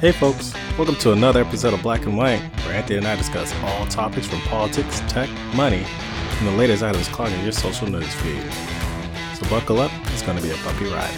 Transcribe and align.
Hey 0.00 0.12
folks, 0.12 0.54
welcome 0.76 0.94
to 1.00 1.10
another 1.10 1.40
episode 1.40 1.74
of 1.74 1.82
Black 1.82 2.06
and 2.06 2.16
White, 2.16 2.38
where 2.64 2.76
Anthony 2.76 2.98
and 2.98 3.06
I 3.08 3.16
discuss 3.16 3.52
all 3.64 3.84
topics 3.86 4.28
from 4.28 4.40
politics, 4.42 5.00
tech, 5.08 5.28
money, 5.56 5.84
and 5.84 6.46
the 6.46 6.52
latest 6.52 6.84
items 6.84 7.08
clogging 7.08 7.42
your 7.42 7.50
social 7.50 7.88
news 7.88 8.14
feed. 8.14 8.40
So 9.34 9.50
buckle 9.50 9.80
up, 9.80 9.90
it's 10.12 10.22
going 10.22 10.36
to 10.36 10.42
be 10.44 10.50
a 10.50 10.56
bumpy 10.58 10.84
ride. 10.84 11.10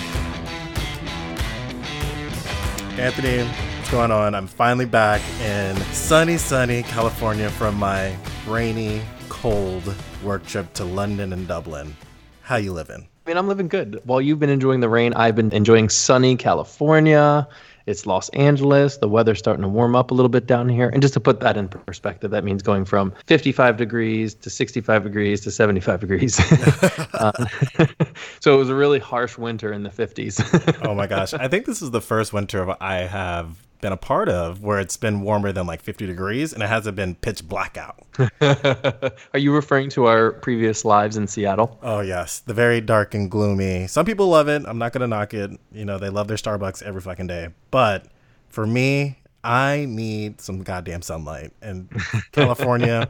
Anthony, 2.99 3.45
what's 3.45 3.90
going 3.90 4.11
on? 4.11 4.35
I'm 4.35 4.47
finally 4.47 4.87
back 4.87 5.21
in 5.42 5.77
sunny, 5.92 6.38
sunny 6.38 6.83
California 6.83 7.51
from 7.51 7.74
my 7.74 8.17
rainy, 8.47 9.03
cold 9.29 9.95
work 10.24 10.47
trip 10.47 10.72
to 10.72 10.85
London 10.87 11.35
and 11.35 11.47
Dublin. 11.47 11.95
How 12.40 12.56
you 12.56 12.72
living? 12.72 13.10
Mean, 13.31 13.37
I'm 13.37 13.47
living 13.47 13.69
good. 13.69 14.01
While 14.03 14.21
you've 14.21 14.40
been 14.40 14.51
enjoying 14.51 14.81
the 14.81 14.88
rain, 14.88 15.15
I've 15.15 15.37
been 15.37 15.53
enjoying 15.53 15.88
sunny 15.88 16.34
California. 16.34 17.46
It's 17.87 18.04
Los 18.04 18.28
Angeles. 18.30 18.96
The 18.96 19.09
weather's 19.09 19.38
starting 19.38 19.62
to 19.62 19.68
warm 19.68 19.95
up 19.95 20.10
a 20.10 20.14
little 20.14 20.28
bit 20.28 20.48
down 20.48 20.68
here. 20.68 20.88
And 20.88 21.00
just 21.00 21.14
to 21.14 21.20
put 21.20 21.38
that 21.38 21.56
in 21.56 21.68
perspective, 21.68 22.32
that 22.32 22.42
means 22.42 22.60
going 22.60 22.84
from 22.84 23.14
55 23.27 23.77
degrees 23.77 24.34
to 24.34 24.51
65 24.51 25.04
degrees 25.04 25.42
to 25.42 25.52
75 25.52 26.01
degrees. 26.01 26.40
uh, 27.14 27.30
so 28.40 28.52
it 28.52 28.59
was 28.59 28.68
a 28.68 28.74
really 28.74 28.98
harsh 28.98 29.38
winter 29.38 29.73
in 29.73 29.84
the 29.84 29.90
50s. 29.90 30.84
oh 30.84 30.96
my 30.96 31.06
gosh. 31.06 31.32
I 31.32 31.46
think 31.46 31.66
this 31.66 31.82
is 31.82 31.92
the 31.92 32.01
first 32.01 32.32
winter 32.32 32.74
I 32.80 32.96
have 32.96 33.56
been 33.80 33.92
a 33.92 33.96
part 33.96 34.28
of 34.28 34.62
where 34.62 34.78
it's 34.78 34.96
been 34.96 35.22
warmer 35.22 35.52
than 35.52 35.66
like 35.66 35.80
50 35.80 36.06
degrees 36.06 36.52
and 36.52 36.62
it 36.62 36.68
hasn't 36.68 36.96
been 36.96 37.14
pitch 37.14 37.46
blackout. 37.46 38.04
Are 38.40 39.38
you 39.38 39.54
referring 39.54 39.88
to 39.90 40.06
our 40.06 40.32
previous 40.32 40.84
lives 40.84 41.16
in 41.16 41.26
Seattle? 41.26 41.78
Oh, 41.82 42.00
yes. 42.00 42.40
The 42.40 42.54
very 42.54 42.80
dark 42.80 43.14
and 43.14 43.30
gloomy. 43.30 43.86
Some 43.86 44.06
people 44.06 44.28
love 44.28 44.48
it. 44.48 44.62
I'm 44.66 44.78
not 44.78 44.92
going 44.92 45.02
to 45.02 45.06
knock 45.06 45.34
it. 45.34 45.50
You 45.72 45.84
know, 45.84 45.98
they 45.98 46.10
love 46.10 46.28
their 46.28 46.36
Starbucks 46.36 46.82
every 46.82 47.00
fucking 47.00 47.26
day. 47.26 47.48
But 47.70 48.06
for 48.48 48.66
me, 48.66 49.18
I 49.42 49.87
need 49.88 50.40
some 50.40 50.62
goddamn 50.62 51.02
sunlight. 51.02 51.52
And 51.62 51.90
California, 52.32 53.09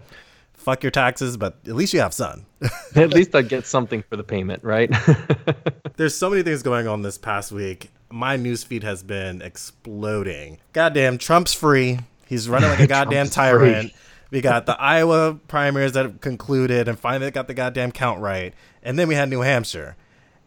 fuck 0.54 0.82
your 0.82 0.92
taxes, 0.92 1.36
but 1.36 1.58
at 1.66 1.74
least 1.74 1.92
you 1.92 2.00
have 2.00 2.14
sun. 2.14 2.46
at 2.94 3.10
least 3.10 3.34
I 3.34 3.42
get 3.42 3.66
something 3.66 4.02
for 4.08 4.16
the 4.16 4.24
payment, 4.24 4.62
right? 4.62 4.92
There's 5.96 6.14
so 6.14 6.30
many 6.30 6.42
things 6.42 6.62
going 6.62 6.86
on 6.86 7.02
this 7.02 7.18
past 7.18 7.52
week 7.52 7.90
my 8.10 8.36
newsfeed 8.36 8.82
has 8.82 9.02
been 9.02 9.42
exploding. 9.42 10.58
Goddamn, 10.72 11.18
Trump's 11.18 11.54
free. 11.54 12.00
He's 12.26 12.48
running 12.48 12.70
like 12.70 12.80
a 12.80 12.86
goddamn 12.88 13.28
tyrant. 13.28 13.92
Free. 13.92 13.94
We 14.30 14.40
got 14.40 14.66
the 14.66 14.80
Iowa 14.80 15.38
primaries 15.48 15.92
that 15.92 16.20
concluded 16.20 16.86
and 16.86 16.98
finally 16.98 17.30
got 17.30 17.48
the 17.48 17.54
goddamn 17.54 17.90
count 17.90 18.20
right. 18.20 18.54
And 18.82 18.98
then 18.98 19.08
we 19.08 19.16
had 19.16 19.28
New 19.28 19.40
Hampshire. 19.40 19.96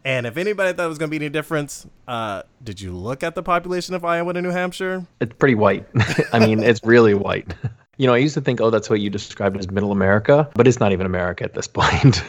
And 0.06 0.26
if 0.26 0.38
anybody 0.38 0.74
thought 0.74 0.86
it 0.86 0.90
was 0.90 0.98
going 0.98 1.10
to 1.10 1.18
be 1.18 1.24
any 1.24 1.30
difference, 1.30 1.88
uh, 2.08 2.44
did 2.62 2.82
you 2.82 2.92
look 2.92 3.24
at 3.24 3.36
the 3.36 3.44
population 3.44 3.96
of 3.96 4.04
Iowa 4.04 4.32
and 4.32 4.44
New 4.44 4.52
Hampshire? 4.52 5.06
It's 5.22 5.34
pretty 5.34 5.56
white. 5.56 5.86
I 6.34 6.40
mean, 6.40 6.62
it's 6.62 6.82
really 6.84 7.14
white. 7.14 7.54
You 7.98 8.08
know, 8.08 8.14
I 8.14 8.18
used 8.18 8.34
to 8.34 8.42
think, 8.42 8.60
oh, 8.60 8.72
that's 8.72 8.90
what 8.90 9.02
you 9.02 9.10
described 9.10 9.56
as 9.58 9.70
middle 9.70 9.92
America, 9.92 10.50
but 10.56 10.68
it's 10.68 10.80
not 10.80 10.92
even 10.94 11.06
America 11.06 11.44
at 11.44 11.54
this 11.54 11.68
point. 11.74 12.24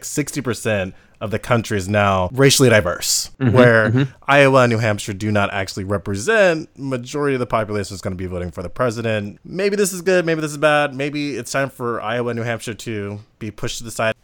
60% 0.00 0.92
of 1.20 1.30
the 1.30 1.38
country 1.38 1.78
is 1.78 1.88
now 1.88 2.28
racially 2.32 2.68
diverse, 2.68 3.30
mm-hmm, 3.40 3.56
where 3.56 3.90
mm-hmm. 3.90 4.12
Iowa 4.28 4.62
and 4.62 4.70
New 4.70 4.78
Hampshire 4.78 5.14
do 5.14 5.32
not 5.32 5.52
actually 5.52 5.84
represent 5.84 6.68
majority 6.78 7.34
of 7.34 7.40
the 7.40 7.46
population 7.46 7.94
is 7.94 8.00
going 8.00 8.12
to 8.12 8.16
be 8.16 8.26
voting 8.26 8.50
for 8.50 8.62
the 8.62 8.68
president. 8.68 9.40
Maybe 9.44 9.74
this 9.74 9.92
is 9.92 10.02
good, 10.02 10.26
maybe 10.26 10.40
this 10.40 10.52
is 10.52 10.58
bad. 10.58 10.94
Maybe 10.94 11.36
it's 11.36 11.50
time 11.50 11.70
for 11.70 12.00
Iowa 12.00 12.30
and 12.30 12.38
New 12.38 12.44
Hampshire 12.44 12.74
to 12.74 13.20
be 13.38 13.50
pushed 13.50 13.78
to 13.78 13.84
the 13.84 13.90
side. 13.90 14.14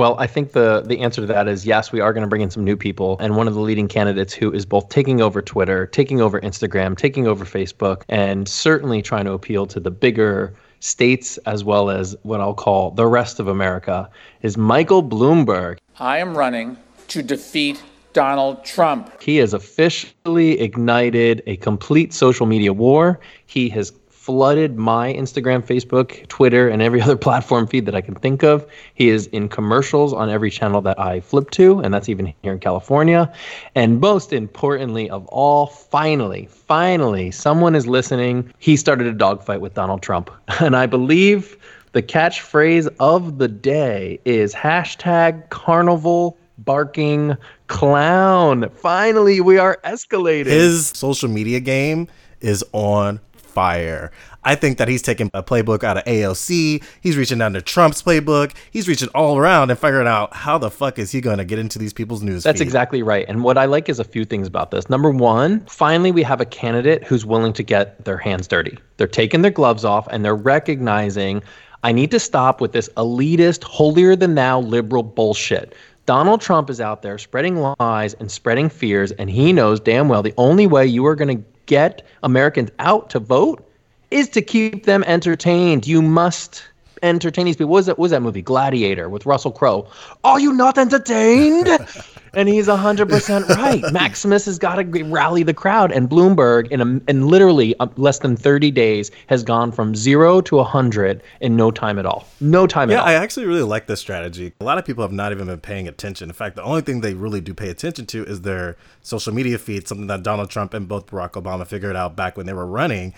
Well, 0.00 0.16
I 0.18 0.26
think 0.26 0.52
the 0.52 0.80
the 0.80 1.00
answer 1.00 1.20
to 1.20 1.26
that 1.26 1.46
is 1.46 1.66
yes, 1.66 1.92
we 1.92 2.00
are 2.00 2.14
going 2.14 2.22
to 2.22 2.26
bring 2.26 2.40
in 2.40 2.50
some 2.50 2.64
new 2.64 2.74
people. 2.74 3.18
And 3.20 3.36
one 3.36 3.46
of 3.46 3.52
the 3.52 3.60
leading 3.60 3.86
candidates 3.86 4.32
who 4.32 4.50
is 4.50 4.64
both 4.64 4.88
taking 4.88 5.20
over 5.20 5.42
Twitter, 5.42 5.88
taking 5.88 6.22
over 6.22 6.40
Instagram, 6.40 6.96
taking 6.96 7.26
over 7.26 7.44
Facebook, 7.44 8.04
and 8.08 8.48
certainly 8.48 9.02
trying 9.02 9.26
to 9.26 9.32
appeal 9.32 9.66
to 9.66 9.78
the 9.78 9.90
bigger 9.90 10.54
states 10.78 11.36
as 11.44 11.64
well 11.64 11.90
as 11.90 12.16
what 12.22 12.40
I'll 12.40 12.54
call 12.54 12.92
the 12.92 13.06
rest 13.06 13.40
of 13.40 13.48
America 13.48 14.08
is 14.40 14.56
Michael 14.56 15.02
Bloomberg. 15.02 15.76
I 15.98 16.16
am 16.16 16.34
running 16.34 16.78
to 17.08 17.22
defeat 17.22 17.82
Donald 18.14 18.64
Trump. 18.64 19.22
He 19.22 19.36
has 19.36 19.52
officially 19.52 20.60
ignited 20.60 21.42
a 21.46 21.56
complete 21.56 22.14
social 22.14 22.46
media 22.46 22.72
war. 22.72 23.20
He 23.44 23.68
has 23.68 23.92
flooded 24.20 24.76
my 24.76 25.14
Instagram, 25.14 25.66
Facebook, 25.66 26.28
Twitter, 26.28 26.68
and 26.68 26.82
every 26.82 27.00
other 27.06 27.16
platform 27.16 27.66
feed 27.66 27.86
that 27.86 27.94
I 27.94 28.02
can 28.02 28.14
think 28.14 28.42
of. 28.42 28.66
He 28.92 29.08
is 29.08 29.28
in 29.28 29.48
commercials 29.48 30.12
on 30.12 30.28
every 30.28 30.50
channel 30.50 30.82
that 30.82 31.00
I 31.00 31.20
flip 31.20 31.50
to, 31.52 31.80
and 31.80 31.92
that's 31.92 32.10
even 32.10 32.34
here 32.42 32.52
in 32.52 32.58
California. 32.58 33.32
And 33.74 33.98
most 33.98 34.34
importantly 34.34 35.08
of 35.08 35.26
all, 35.28 35.68
finally, 35.68 36.46
finally, 36.50 37.30
someone 37.30 37.74
is 37.74 37.86
listening. 37.86 38.52
He 38.58 38.76
started 38.76 39.06
a 39.06 39.14
dogfight 39.14 39.62
with 39.62 39.72
Donald 39.72 40.02
Trump. 40.02 40.30
And 40.60 40.76
I 40.76 40.84
believe 40.84 41.56
the 41.92 42.02
catchphrase 42.02 42.94
of 43.00 43.38
the 43.38 43.48
day 43.48 44.20
is 44.26 44.52
hashtag 44.52 45.48
carnival 45.48 46.36
barking 46.58 47.38
clown. 47.68 48.68
Finally, 48.74 49.40
we 49.40 49.56
are 49.56 49.78
escalating. 49.82 50.46
His 50.46 50.88
social 50.88 51.30
media 51.30 51.60
game 51.60 52.06
is 52.42 52.62
on 52.72 53.20
fire. 53.50 54.10
I 54.42 54.54
think 54.54 54.78
that 54.78 54.88
he's 54.88 55.02
taking 55.02 55.30
a 55.34 55.42
playbook 55.42 55.84
out 55.84 55.98
of 55.98 56.04
AOC. 56.04 56.82
He's 57.00 57.16
reaching 57.16 57.38
down 57.38 57.52
to 57.52 57.60
Trump's 57.60 58.02
playbook. 58.02 58.54
He's 58.70 58.88
reaching 58.88 59.08
all 59.14 59.36
around 59.36 59.70
and 59.70 59.78
figuring 59.78 60.06
out 60.06 60.34
how 60.34 60.56
the 60.56 60.70
fuck 60.70 60.98
is 60.98 61.10
he 61.10 61.20
going 61.20 61.38
to 61.38 61.44
get 61.44 61.58
into 61.58 61.78
these 61.78 61.92
people's 61.92 62.22
news. 62.22 62.42
That's 62.42 62.60
feed. 62.60 62.64
exactly 62.64 63.02
right. 63.02 63.26
And 63.28 63.44
what 63.44 63.58
I 63.58 63.66
like 63.66 63.88
is 63.88 63.98
a 63.98 64.04
few 64.04 64.24
things 64.24 64.46
about 64.46 64.70
this. 64.70 64.88
Number 64.88 65.10
one, 65.10 65.60
finally 65.66 66.12
we 66.12 66.22
have 66.22 66.40
a 66.40 66.46
candidate 66.46 67.04
who's 67.04 67.26
willing 67.26 67.52
to 67.52 67.62
get 67.62 68.04
their 68.04 68.18
hands 68.18 68.46
dirty. 68.46 68.78
They're 68.96 69.06
taking 69.06 69.42
their 69.42 69.50
gloves 69.50 69.84
off 69.84 70.08
and 70.10 70.24
they're 70.24 70.34
recognizing 70.34 71.42
I 71.82 71.92
need 71.92 72.10
to 72.10 72.20
stop 72.20 72.60
with 72.60 72.72
this 72.72 72.90
elitist, 72.96 73.64
holier 73.64 74.14
than 74.14 74.34
thou 74.34 74.60
liberal 74.60 75.02
bullshit. 75.02 75.74
Donald 76.06 76.40
Trump 76.40 76.68
is 76.68 76.80
out 76.80 77.02
there 77.02 77.18
spreading 77.18 77.74
lies 77.78 78.14
and 78.14 78.30
spreading 78.30 78.68
fears, 78.68 79.12
and 79.12 79.30
he 79.30 79.52
knows 79.52 79.80
damn 79.80 80.08
well 80.08 80.22
the 80.22 80.34
only 80.36 80.66
way 80.66 80.86
you 80.86 81.06
are 81.06 81.14
going 81.14 81.38
to 81.38 81.44
get 81.70 82.02
Americans 82.24 82.68
out 82.80 83.08
to 83.10 83.20
vote 83.20 83.64
is 84.10 84.28
to 84.28 84.42
keep 84.42 84.86
them 84.86 85.04
entertained. 85.04 85.86
You 85.86 86.02
must 86.02 86.64
entertain 87.02 87.46
these 87.46 87.56
people. 87.56 87.70
What 87.70 87.78
was 87.78 87.86
that, 87.86 87.98
what 87.98 88.02
was 88.04 88.10
that 88.12 88.22
movie? 88.22 88.42
Gladiator 88.42 89.08
with 89.08 89.26
Russell 89.26 89.52
Crowe. 89.52 89.88
Are 90.24 90.40
you 90.40 90.52
not 90.52 90.78
entertained? 90.78 91.68
and 92.34 92.48
he's 92.48 92.68
100% 92.68 93.48
right. 93.48 93.82
Maximus 93.92 94.46
has 94.46 94.58
got 94.58 94.76
to 94.76 95.04
rally 95.04 95.42
the 95.42 95.54
crowd. 95.54 95.92
And 95.92 96.08
Bloomberg, 96.08 96.68
in, 96.68 96.80
a, 96.80 97.10
in 97.10 97.28
literally 97.28 97.78
uh, 97.80 97.86
less 97.96 98.20
than 98.20 98.36
30 98.36 98.70
days, 98.70 99.10
has 99.26 99.42
gone 99.42 99.72
from 99.72 99.94
zero 99.94 100.40
to 100.42 100.56
100 100.56 101.22
in 101.40 101.56
no 101.56 101.70
time 101.70 101.98
at 101.98 102.06
all. 102.06 102.26
No 102.40 102.66
time 102.66 102.90
yeah, 102.90 102.96
at 102.96 103.00
all. 103.00 103.08
I 103.08 103.14
actually 103.14 103.46
really 103.46 103.62
like 103.62 103.86
this 103.86 104.00
strategy. 104.00 104.52
A 104.60 104.64
lot 104.64 104.78
of 104.78 104.84
people 104.84 105.02
have 105.02 105.12
not 105.12 105.32
even 105.32 105.46
been 105.46 105.60
paying 105.60 105.88
attention. 105.88 106.28
In 106.28 106.34
fact, 106.34 106.56
the 106.56 106.62
only 106.62 106.82
thing 106.82 107.00
they 107.00 107.14
really 107.14 107.40
do 107.40 107.54
pay 107.54 107.68
attention 107.68 108.06
to 108.06 108.24
is 108.24 108.42
their 108.42 108.76
social 109.02 109.34
media 109.34 109.58
feed, 109.58 109.88
something 109.88 110.06
that 110.06 110.22
Donald 110.22 110.50
Trump 110.50 110.74
and 110.74 110.86
both 110.86 111.06
Barack 111.06 111.32
Obama 111.32 111.66
figured 111.66 111.96
out 111.96 112.16
back 112.16 112.36
when 112.36 112.46
they 112.46 112.52
were 112.52 112.66
running. 112.66 113.14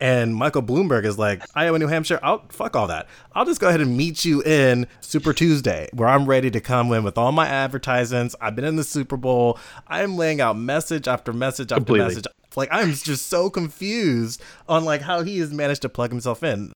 And 0.00 0.34
Michael 0.34 0.62
Bloomberg 0.62 1.04
is 1.04 1.18
like, 1.18 1.42
Iowa, 1.54 1.78
New 1.78 1.86
Hampshire, 1.86 2.20
I'll 2.22 2.44
fuck 2.50 2.76
all 2.76 2.86
that. 2.88 3.08
I'll 3.32 3.46
just 3.46 3.60
go 3.60 3.68
ahead 3.68 3.80
and 3.80 3.96
meet 3.96 4.24
you 4.24 4.42
in 4.42 4.86
Super 5.00 5.32
Tuesday, 5.32 5.88
where 5.92 6.08
I'm 6.08 6.26
ready 6.26 6.50
to 6.50 6.60
come 6.60 6.92
in 6.92 7.02
with 7.02 7.16
all 7.16 7.32
my 7.32 7.46
advertisements. 7.46 8.36
I've 8.40 8.54
been 8.54 8.66
in 8.66 8.76
the 8.76 8.84
Super 8.84 9.16
Bowl. 9.16 9.58
I'm 9.88 10.16
laying 10.16 10.40
out 10.40 10.58
message 10.58 11.08
after 11.08 11.32
message 11.32 11.72
after 11.72 11.80
Completely. 11.80 12.08
message. 12.08 12.26
Like 12.56 12.68
I'm 12.72 12.92
just 12.92 13.26
so 13.28 13.50
confused 13.50 14.42
on 14.68 14.84
like 14.84 15.02
how 15.02 15.22
he 15.22 15.38
has 15.38 15.52
managed 15.52 15.82
to 15.82 15.88
plug 15.88 16.10
himself 16.10 16.42
in. 16.42 16.72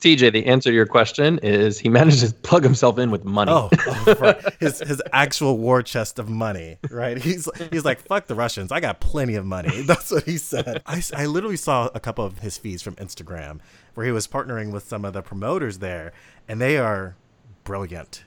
TJ, 0.00 0.32
the 0.32 0.44
answer 0.46 0.70
to 0.70 0.74
your 0.74 0.86
question 0.86 1.38
is 1.38 1.78
he 1.78 1.88
managed 1.88 2.20
to 2.20 2.34
plug 2.34 2.62
himself 2.62 2.98
in 2.98 3.10
with 3.10 3.24
money. 3.24 3.50
Oh, 3.50 3.70
oh 3.86 4.14
right. 4.20 4.54
his 4.60 4.80
his 4.80 5.00
actual 5.12 5.56
war 5.56 5.82
chest 5.82 6.18
of 6.18 6.28
money, 6.28 6.76
right? 6.90 7.16
He's 7.16 7.48
he's 7.70 7.84
like, 7.84 8.00
fuck 8.00 8.26
the 8.26 8.34
Russians. 8.34 8.70
I 8.70 8.80
got 8.80 9.00
plenty 9.00 9.34
of 9.34 9.46
money. 9.46 9.80
That's 9.86 10.10
what 10.10 10.24
he 10.24 10.36
said. 10.36 10.82
I, 10.84 11.02
I 11.14 11.26
literally 11.26 11.56
saw 11.56 11.88
a 11.94 12.00
couple 12.00 12.24
of 12.24 12.40
his 12.40 12.58
feeds 12.58 12.82
from 12.82 12.96
Instagram 12.96 13.60
where 13.94 14.04
he 14.04 14.12
was 14.12 14.28
partnering 14.28 14.72
with 14.72 14.86
some 14.86 15.04
of 15.04 15.14
the 15.14 15.22
promoters 15.22 15.78
there, 15.78 16.12
and 16.46 16.60
they 16.60 16.76
are 16.76 17.16
brilliant. 17.62 18.24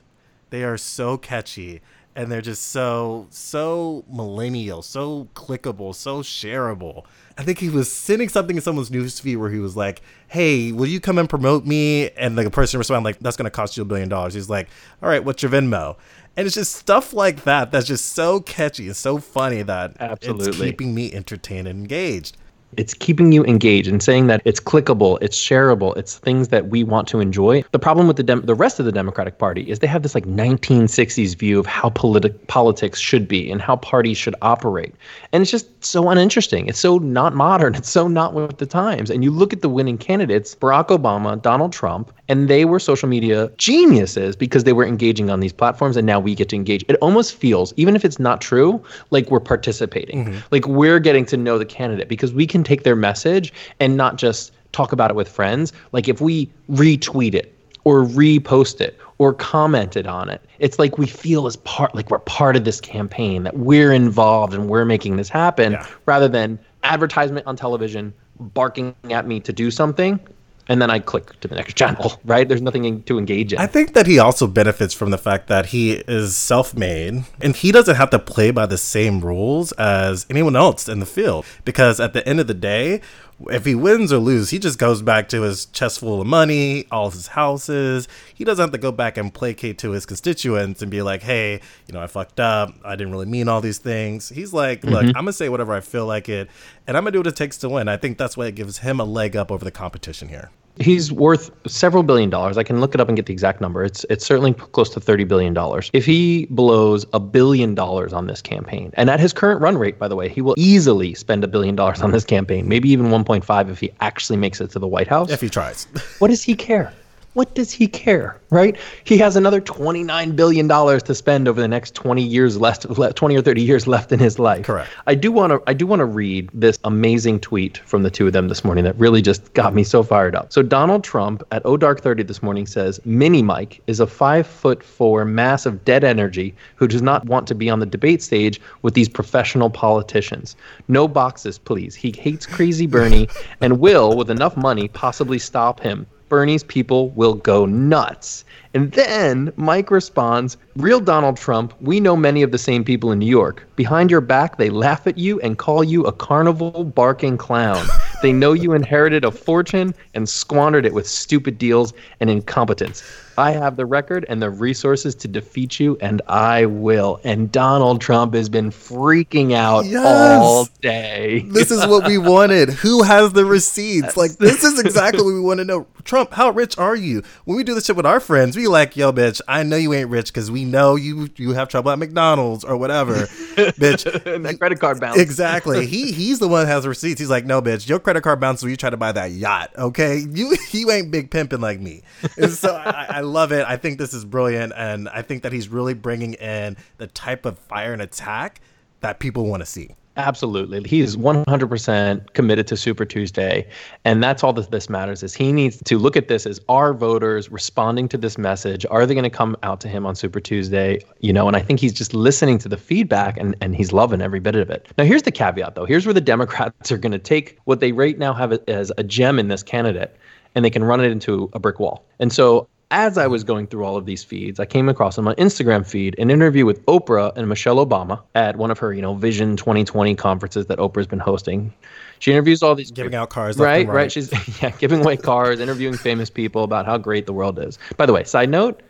They 0.50 0.64
are 0.64 0.78
so 0.78 1.16
catchy 1.16 1.80
and 2.18 2.32
they're 2.32 2.42
just 2.42 2.70
so 2.70 3.28
so 3.30 4.04
millennial, 4.10 4.82
so 4.82 5.28
clickable, 5.34 5.94
so 5.94 6.20
shareable. 6.20 7.04
I 7.38 7.44
think 7.44 7.60
he 7.60 7.70
was 7.70 7.90
sending 7.92 8.28
something 8.28 8.56
in 8.56 8.62
someone's 8.62 8.90
newsfeed 8.90 9.36
where 9.36 9.50
he 9.50 9.60
was 9.60 9.76
like, 9.76 10.02
"Hey, 10.26 10.72
will 10.72 10.88
you 10.88 10.98
come 10.98 11.16
and 11.18 11.30
promote 11.30 11.64
me?" 11.64 12.10
And 12.10 12.36
the 12.36 12.50
person 12.50 12.78
responded 12.78 13.04
like, 13.04 13.20
"That's 13.20 13.36
going 13.36 13.44
to 13.44 13.50
cost 13.50 13.76
you 13.76 13.84
a 13.84 13.86
billion 13.86 14.08
dollars." 14.08 14.34
He's 14.34 14.50
like, 14.50 14.68
"All 15.00 15.08
right, 15.08 15.24
what's 15.24 15.44
your 15.44 15.52
Venmo?" 15.52 15.94
And 16.36 16.44
it's 16.44 16.56
just 16.56 16.74
stuff 16.74 17.12
like 17.12 17.44
that 17.44 17.70
that's 17.70 17.86
just 17.86 18.06
so 18.06 18.40
catchy 18.40 18.86
and 18.86 18.96
so 18.96 19.18
funny 19.18 19.62
that 19.62 19.96
Absolutely. 20.00 20.48
it's 20.48 20.58
keeping 20.58 20.96
me 20.96 21.12
entertained 21.12 21.68
and 21.68 21.78
engaged. 21.78 22.36
It's 22.76 22.94
keeping 22.94 23.32
you 23.32 23.44
engaged 23.44 23.88
and 23.88 24.02
saying 24.02 24.26
that 24.26 24.42
it's 24.44 24.60
clickable, 24.60 25.18
it's 25.20 25.36
shareable, 25.38 25.96
it's 25.96 26.18
things 26.18 26.48
that 26.48 26.68
we 26.68 26.84
want 26.84 27.08
to 27.08 27.20
enjoy. 27.20 27.64
The 27.72 27.78
problem 27.78 28.06
with 28.06 28.16
the 28.16 28.22
Dem- 28.22 28.42
the 28.42 28.54
rest 28.54 28.78
of 28.78 28.84
the 28.84 28.92
Democratic 28.92 29.38
Party 29.38 29.62
is 29.70 29.78
they 29.78 29.86
have 29.86 30.02
this 30.02 30.14
like 30.14 30.26
1960s 30.26 31.36
view 31.36 31.58
of 31.58 31.66
how 31.66 31.90
politi- 31.90 32.34
politics 32.46 33.00
should 33.00 33.26
be 33.26 33.50
and 33.50 33.60
how 33.60 33.76
parties 33.76 34.18
should 34.18 34.34
operate. 34.42 34.94
And 35.32 35.40
it's 35.42 35.50
just 35.50 35.84
so 35.84 36.10
uninteresting. 36.10 36.66
It's 36.66 36.78
so 36.78 36.98
not 36.98 37.34
modern. 37.34 37.74
It's 37.78 37.90
so 37.90 38.08
not 38.08 38.34
with 38.34 38.58
the 38.58 38.66
times. 38.66 39.08
And 39.08 39.22
you 39.22 39.30
look 39.30 39.52
at 39.52 39.62
the 39.62 39.68
winning 39.68 39.98
candidates, 39.98 40.54
Barack 40.54 40.88
Obama, 40.88 41.40
Donald 41.40 41.72
Trump, 41.72 42.12
and 42.28 42.48
they 42.48 42.64
were 42.64 42.78
social 42.78 43.08
media 43.08 43.50
geniuses 43.56 44.36
because 44.36 44.64
they 44.64 44.72
were 44.72 44.84
engaging 44.84 45.30
on 45.30 45.40
these 45.40 45.52
platforms 45.52 45.96
and 45.96 46.06
now 46.06 46.20
we 46.20 46.34
get 46.34 46.48
to 46.50 46.56
engage. 46.56 46.84
It 46.88 46.96
almost 46.96 47.34
feels, 47.34 47.72
even 47.76 47.96
if 47.96 48.04
it's 48.04 48.18
not 48.18 48.40
true, 48.40 48.82
like 49.10 49.30
we're 49.30 49.40
participating. 49.40 50.24
Mm-hmm. 50.26 50.38
Like 50.50 50.66
we're 50.66 50.98
getting 50.98 51.24
to 51.26 51.36
know 51.36 51.58
the 51.58 51.64
candidate 51.64 52.08
because 52.08 52.32
we 52.32 52.46
can 52.46 52.62
take 52.62 52.82
their 52.82 52.96
message 52.96 53.52
and 53.80 53.96
not 53.96 54.16
just 54.16 54.52
talk 54.72 54.92
about 54.92 55.10
it 55.10 55.14
with 55.14 55.28
friends. 55.28 55.72
Like 55.92 56.08
if 56.08 56.20
we 56.20 56.50
retweet 56.70 57.34
it 57.34 57.54
or 57.84 58.04
repost 58.04 58.80
it 58.82 58.98
or 59.16 59.32
commented 59.32 60.06
on 60.06 60.28
it. 60.28 60.42
It's 60.58 60.78
like 60.78 60.98
we 60.98 61.06
feel 61.06 61.46
as 61.46 61.56
part 61.56 61.94
like 61.94 62.10
we're 62.10 62.18
part 62.20 62.54
of 62.54 62.64
this 62.64 62.80
campaign, 62.80 63.44
that 63.44 63.56
we're 63.56 63.92
involved 63.92 64.52
and 64.52 64.68
we're 64.68 64.84
making 64.84 65.16
this 65.16 65.28
happen 65.28 65.72
Yeah. 65.72 65.86
rather 66.06 66.28
than 66.28 66.58
advertisement 66.84 67.46
on 67.46 67.56
television 67.56 68.12
barking 68.38 68.94
at 69.10 69.26
me 69.26 69.40
to 69.40 69.52
do 69.52 69.70
something 69.70 70.20
and 70.68 70.80
then 70.82 70.90
I 70.90 70.98
click 70.98 71.38
to 71.40 71.48
the 71.48 71.54
next 71.54 71.74
channel, 71.74 72.20
right? 72.24 72.46
There's 72.46 72.62
nothing 72.62 72.84
in- 72.84 73.02
to 73.04 73.18
engage 73.18 73.52
in. 73.52 73.58
I 73.58 73.66
think 73.66 73.94
that 73.94 74.06
he 74.06 74.18
also 74.18 74.46
benefits 74.46 74.94
from 74.94 75.10
the 75.10 75.18
fact 75.18 75.48
that 75.48 75.66
he 75.66 75.92
is 75.92 76.36
self 76.36 76.74
made 76.74 77.24
and 77.40 77.56
he 77.56 77.72
doesn't 77.72 77.96
have 77.96 78.10
to 78.10 78.18
play 78.18 78.50
by 78.50 78.66
the 78.66 78.78
same 78.78 79.20
rules 79.20 79.72
as 79.72 80.26
anyone 80.28 80.56
else 80.56 80.88
in 80.88 81.00
the 81.00 81.06
field. 81.06 81.46
Because 81.64 82.00
at 82.00 82.12
the 82.12 82.26
end 82.28 82.40
of 82.40 82.46
the 82.46 82.54
day, 82.54 83.00
if 83.46 83.64
he 83.64 83.74
wins 83.74 84.12
or 84.12 84.18
loses, 84.18 84.50
he 84.50 84.58
just 84.58 84.78
goes 84.78 85.00
back 85.00 85.28
to 85.28 85.42
his 85.42 85.66
chest 85.66 86.00
full 86.00 86.20
of 86.20 86.26
money, 86.26 86.86
all 86.90 87.06
of 87.06 87.12
his 87.12 87.28
houses. 87.28 88.08
He 88.34 88.44
doesn't 88.44 88.62
have 88.62 88.72
to 88.72 88.78
go 88.78 88.90
back 88.90 89.16
and 89.16 89.32
placate 89.32 89.78
to 89.78 89.92
his 89.92 90.06
constituents 90.06 90.82
and 90.82 90.90
be 90.90 91.02
like, 91.02 91.22
hey, 91.22 91.60
you 91.86 91.94
know, 91.94 92.02
I 92.02 92.08
fucked 92.08 92.40
up. 92.40 92.74
I 92.84 92.96
didn't 92.96 93.12
really 93.12 93.26
mean 93.26 93.48
all 93.48 93.60
these 93.60 93.78
things. 93.78 94.28
He's 94.28 94.52
like, 94.52 94.82
look, 94.82 95.04
mm-hmm. 95.04 95.16
I'm 95.16 95.24
going 95.24 95.26
to 95.26 95.32
say 95.32 95.48
whatever 95.48 95.72
I 95.72 95.80
feel 95.80 96.06
like 96.06 96.28
it, 96.28 96.50
and 96.86 96.96
I'm 96.96 97.04
going 97.04 97.12
to 97.12 97.16
do 97.16 97.20
what 97.20 97.28
it 97.28 97.36
takes 97.36 97.58
to 97.58 97.68
win. 97.68 97.88
I 97.88 97.96
think 97.96 98.18
that's 98.18 98.36
why 98.36 98.46
it 98.46 98.54
gives 98.54 98.78
him 98.78 98.98
a 98.98 99.04
leg 99.04 99.36
up 99.36 99.52
over 99.52 99.64
the 99.64 99.70
competition 99.70 100.28
here. 100.28 100.50
He's 100.80 101.12
worth 101.12 101.50
several 101.66 102.02
billion 102.02 102.30
dollars. 102.30 102.56
I 102.56 102.62
can 102.62 102.80
look 102.80 102.94
it 102.94 103.00
up 103.00 103.08
and 103.08 103.16
get 103.16 103.26
the 103.26 103.32
exact 103.32 103.60
number. 103.60 103.84
It's 103.84 104.04
it's 104.10 104.24
certainly 104.24 104.54
close 104.54 104.90
to 104.90 105.00
thirty 105.00 105.24
billion 105.24 105.54
dollars. 105.54 105.90
If 105.92 106.04
he 106.06 106.46
blows 106.50 107.04
a 107.12 107.20
billion 107.20 107.74
dollars 107.74 108.12
on 108.12 108.26
this 108.26 108.40
campaign, 108.40 108.90
and 108.94 109.10
at 109.10 109.20
his 109.20 109.32
current 109.32 109.60
run 109.60 109.76
rate, 109.76 109.98
by 109.98 110.08
the 110.08 110.16
way, 110.16 110.28
he 110.28 110.40
will 110.40 110.54
easily 110.56 111.14
spend 111.14 111.44
a 111.44 111.48
billion 111.48 111.76
dollars 111.76 112.00
on 112.02 112.12
this 112.12 112.24
campaign, 112.24 112.68
maybe 112.68 112.88
even 112.90 113.10
one 113.10 113.24
point 113.24 113.44
five 113.44 113.70
if 113.70 113.80
he 113.80 113.90
actually 114.00 114.36
makes 114.36 114.60
it 114.60 114.70
to 114.70 114.78
the 114.78 114.88
White 114.88 115.08
House. 115.08 115.30
If 115.30 115.40
he 115.40 115.48
tries. 115.48 115.86
What 116.18 116.28
does 116.28 116.42
he 116.42 116.54
care? 116.54 116.92
What 117.38 117.54
does 117.54 117.70
he 117.70 117.86
care, 117.86 118.36
right? 118.50 118.76
He 119.04 119.16
has 119.18 119.36
another 119.36 119.60
$29 119.60 120.34
billion 120.34 120.68
to 120.68 121.14
spend 121.14 121.46
over 121.46 121.60
the 121.60 121.68
next 121.68 121.94
20 121.94 122.20
years 122.20 122.58
left, 122.58 122.82
20 122.82 123.36
or 123.36 123.42
30 123.42 123.62
years 123.62 123.86
left 123.86 124.10
in 124.10 124.18
his 124.18 124.40
life. 124.40 124.66
Correct. 124.66 124.90
I 125.06 125.14
do 125.14 125.30
want 125.30 125.52
to 125.52 125.62
I 125.68 125.72
do 125.72 125.86
want 125.86 126.00
to 126.00 126.04
read 126.04 126.50
this 126.52 126.80
amazing 126.82 127.38
tweet 127.38 127.78
from 127.78 128.02
the 128.02 128.10
two 128.10 128.26
of 128.26 128.32
them 128.32 128.48
this 128.48 128.64
morning 128.64 128.82
that 128.82 128.98
really 128.98 129.22
just 129.22 129.54
got 129.54 129.72
me 129.72 129.84
so 129.84 130.02
fired 130.02 130.34
up. 130.34 130.52
So 130.52 130.64
Donald 130.64 131.04
Trump 131.04 131.44
at 131.52 131.64
O 131.64 131.76
Dark 131.76 132.00
30 132.00 132.24
this 132.24 132.42
morning 132.42 132.66
says 132.66 132.98
Mini 133.04 133.40
Mike 133.40 133.82
is 133.86 134.00
a 134.00 134.06
five 134.08 134.44
foot 134.44 134.82
four 134.82 135.24
mass 135.24 135.64
of 135.64 135.84
dead 135.84 136.02
energy 136.02 136.56
who 136.74 136.88
does 136.88 137.02
not 137.02 137.24
want 137.26 137.46
to 137.46 137.54
be 137.54 137.70
on 137.70 137.78
the 137.78 137.86
debate 137.86 138.20
stage 138.20 138.60
with 138.82 138.94
these 138.94 139.08
professional 139.08 139.70
politicians. 139.70 140.56
No 140.88 141.06
boxes, 141.06 141.56
please. 141.56 141.94
He 141.94 142.12
hates 142.18 142.46
crazy 142.46 142.88
Bernie 142.88 143.28
and 143.60 143.78
will, 143.78 144.16
with 144.16 144.28
enough 144.28 144.56
money, 144.56 144.88
possibly 144.88 145.38
stop 145.38 145.78
him. 145.78 146.04
Bernie's 146.28 146.62
people 146.62 147.10
will 147.10 147.34
go 147.34 147.66
nuts. 147.66 148.44
And 148.74 148.92
then 148.92 149.52
Mike 149.56 149.90
responds, 149.90 150.56
Real 150.76 151.00
Donald 151.00 151.36
Trump, 151.36 151.74
we 151.80 152.00
know 152.00 152.16
many 152.16 152.42
of 152.42 152.52
the 152.52 152.58
same 152.58 152.84
people 152.84 153.10
in 153.10 153.18
New 153.18 153.26
York. 153.26 153.66
Behind 153.76 154.10
your 154.10 154.20
back, 154.20 154.58
they 154.58 154.70
laugh 154.70 155.06
at 155.06 155.18
you 155.18 155.40
and 155.40 155.58
call 155.58 155.82
you 155.82 156.04
a 156.04 156.12
carnival 156.12 156.84
barking 156.84 157.38
clown. 157.38 157.84
They 158.22 158.32
know 158.32 158.52
you 158.52 158.72
inherited 158.72 159.24
a 159.24 159.30
fortune 159.30 159.94
and 160.14 160.28
squandered 160.28 160.84
it 160.84 160.94
with 160.94 161.08
stupid 161.08 161.56
deals 161.56 161.94
and 162.20 162.28
incompetence. 162.28 163.02
I 163.38 163.52
have 163.52 163.76
the 163.76 163.86
record 163.86 164.26
and 164.28 164.42
the 164.42 164.50
resources 164.50 165.14
to 165.16 165.28
defeat 165.28 165.78
you, 165.78 165.96
and 166.00 166.20
I 166.28 166.66
will. 166.66 167.20
And 167.24 167.50
Donald 167.52 168.00
Trump 168.00 168.34
has 168.34 168.48
been 168.48 168.70
freaking 168.70 169.52
out 169.54 169.86
Yes. 169.86 170.04
all 170.04 170.68
day. 170.82 171.44
this 171.48 171.70
is 171.70 171.86
what 171.86 172.06
we 172.06 172.18
wanted. 172.32 172.70
Who 172.70 173.02
has 173.04 173.32
the 173.32 173.44
receipts? 173.44 174.16
Like 174.16 174.32
this 174.32 174.64
is 174.64 174.78
exactly 174.80 175.22
what 175.22 175.32
we 175.34 175.40
want 175.40 175.58
to 175.58 175.64
know. 175.64 175.86
Trump, 176.04 176.32
how 176.32 176.50
rich 176.50 176.76
are 176.78 176.96
you? 176.96 177.22
When 177.44 177.56
we 177.56 177.62
do 177.64 177.74
this 177.74 177.86
shit 177.86 177.94
with 177.96 178.06
our 178.06 178.18
friends, 178.18 178.56
we 178.56 178.66
like, 178.66 178.96
yo, 178.96 179.12
bitch, 179.12 179.40
I 179.46 179.62
know 179.62 179.76
you 179.76 179.92
ain't 179.94 180.08
rich 180.10 180.28
because 180.32 180.50
we 180.50 180.64
know 180.64 180.96
you 180.96 181.28
you 181.36 181.52
have 181.52 181.68
trouble 181.68 181.90
at 181.90 181.98
McDonald's 181.98 182.64
or 182.64 182.76
whatever, 182.76 183.14
bitch. 183.56 184.06
and 184.26 184.44
that 184.46 184.58
credit 184.58 184.80
card 184.80 184.98
balance. 185.00 185.20
Exactly. 185.20 185.86
He 185.86 186.12
he's 186.18 186.38
the 186.40 186.48
one 186.48 186.66
that 186.66 186.72
has 186.72 186.82
the 186.82 186.88
receipts. 186.88 187.20
He's 187.20 187.30
like, 187.30 187.44
no, 187.44 187.62
bitch, 187.62 187.88
your 187.88 188.00
credit 188.00 188.22
card 188.22 188.40
bounces 188.40 188.64
when 188.64 188.70
you 188.70 188.76
try 188.76 188.90
to 188.90 188.96
buy 188.96 189.12
that 189.12 189.30
yacht. 189.30 189.70
Okay, 189.78 190.24
you 190.30 190.56
you 190.72 190.90
ain't 190.90 191.10
big 191.10 191.30
pimping 191.30 191.60
like 191.60 191.78
me. 191.80 192.02
And 192.36 192.50
so 192.52 192.74
I, 192.74 193.06
I 193.08 193.20
love 193.28 193.52
it. 193.52 193.64
I 193.66 193.76
think 193.76 193.98
this 193.98 194.14
is 194.14 194.24
brilliant, 194.24 194.72
and 194.76 195.08
I 195.08 195.22
think 195.22 195.42
that 195.42 195.52
he's 195.52 195.68
really 195.68 195.94
bringing 195.94 196.34
in 196.34 196.76
the 196.96 197.06
type 197.06 197.46
of 197.46 197.58
fire 197.58 197.92
and 197.92 198.02
attack 198.02 198.60
that 199.00 199.20
people 199.20 199.46
want 199.46 199.62
to 199.62 199.66
see. 199.66 199.94
Absolutely. 200.18 200.82
He 200.82 201.00
is 201.00 201.16
100% 201.16 202.32
committed 202.32 202.66
to 202.66 202.76
Super 202.76 203.04
Tuesday. 203.04 203.64
And 204.04 204.20
that's 204.20 204.42
all 204.42 204.52
that 204.54 204.72
this 204.72 204.90
matters 204.90 205.22
is 205.22 205.32
he 205.32 205.52
needs 205.52 205.80
to 205.84 205.96
look 205.96 206.16
at 206.16 206.26
this 206.26 206.44
as 206.44 206.60
our 206.68 206.92
voters 206.92 207.52
responding 207.52 208.08
to 208.08 208.18
this 208.18 208.36
message. 208.36 208.84
Are 208.90 209.06
they 209.06 209.14
going 209.14 209.22
to 209.22 209.30
come 209.30 209.56
out 209.62 209.80
to 209.82 209.88
him 209.88 210.04
on 210.04 210.16
Super 210.16 210.40
Tuesday? 210.40 210.98
You 211.20 211.32
know, 211.32 211.46
and 211.46 211.56
I 211.56 211.60
think 211.60 211.78
he's 211.78 211.92
just 211.92 212.14
listening 212.14 212.58
to 212.58 212.68
the 212.68 212.76
feedback 212.76 213.38
and, 213.38 213.54
and 213.60 213.76
he's 213.76 213.92
loving 213.92 214.20
every 214.20 214.40
bit 214.40 214.56
of 214.56 214.70
it. 214.70 214.88
Now, 214.98 215.04
here's 215.04 215.22
the 215.22 215.30
caveat, 215.30 215.76
though. 215.76 215.84
Here's 215.84 216.04
where 216.04 216.12
the 216.12 216.20
Democrats 216.20 216.90
are 216.90 216.98
going 216.98 217.12
to 217.12 217.20
take 217.20 217.56
what 217.64 217.78
they 217.78 217.92
right 217.92 218.18
now 218.18 218.34
have 218.34 218.52
as 218.66 218.90
a 218.98 219.04
gem 219.04 219.38
in 219.38 219.46
this 219.46 219.62
candidate 219.62 220.16
and 220.56 220.64
they 220.64 220.70
can 220.70 220.82
run 220.82 221.00
it 221.00 221.12
into 221.12 221.48
a 221.52 221.60
brick 221.60 221.78
wall. 221.78 222.04
And 222.18 222.32
so 222.32 222.66
as 222.90 223.18
I 223.18 223.26
was 223.26 223.44
going 223.44 223.66
through 223.66 223.84
all 223.84 223.96
of 223.96 224.06
these 224.06 224.24
feeds, 224.24 224.58
I 224.58 224.64
came 224.64 224.88
across 224.88 225.18
on 225.18 225.24
my 225.24 225.34
Instagram 225.34 225.86
feed 225.86 226.18
an 226.18 226.30
interview 226.30 226.64
with 226.64 226.84
Oprah 226.86 227.36
and 227.36 227.48
Michelle 227.48 227.84
Obama 227.84 228.22
at 228.34 228.56
one 228.56 228.70
of 228.70 228.78
her, 228.78 228.94
you 228.94 229.02
know, 229.02 229.14
Vision 229.14 229.56
2020 229.56 230.14
conferences 230.14 230.66
that 230.66 230.78
Oprah's 230.78 231.06
been 231.06 231.18
hosting. 231.18 231.72
She 232.18 232.32
interviews 232.32 232.62
all 232.62 232.74
these 232.74 232.90
Giving 232.90 233.14
out 233.14 233.30
cars, 233.30 233.58
right, 233.58 233.86
right, 233.86 233.94
right. 233.94 234.12
She's 234.12 234.32
yeah, 234.62 234.70
giving 234.70 235.00
away 235.00 235.16
cars, 235.16 235.60
interviewing 235.60 235.96
famous 235.96 236.30
people 236.30 236.64
about 236.64 236.86
how 236.86 236.96
great 236.96 237.26
the 237.26 237.32
world 237.32 237.58
is. 237.58 237.78
By 237.96 238.06
the 238.06 238.12
way, 238.12 238.24
side 238.24 238.48
note, 238.48 238.82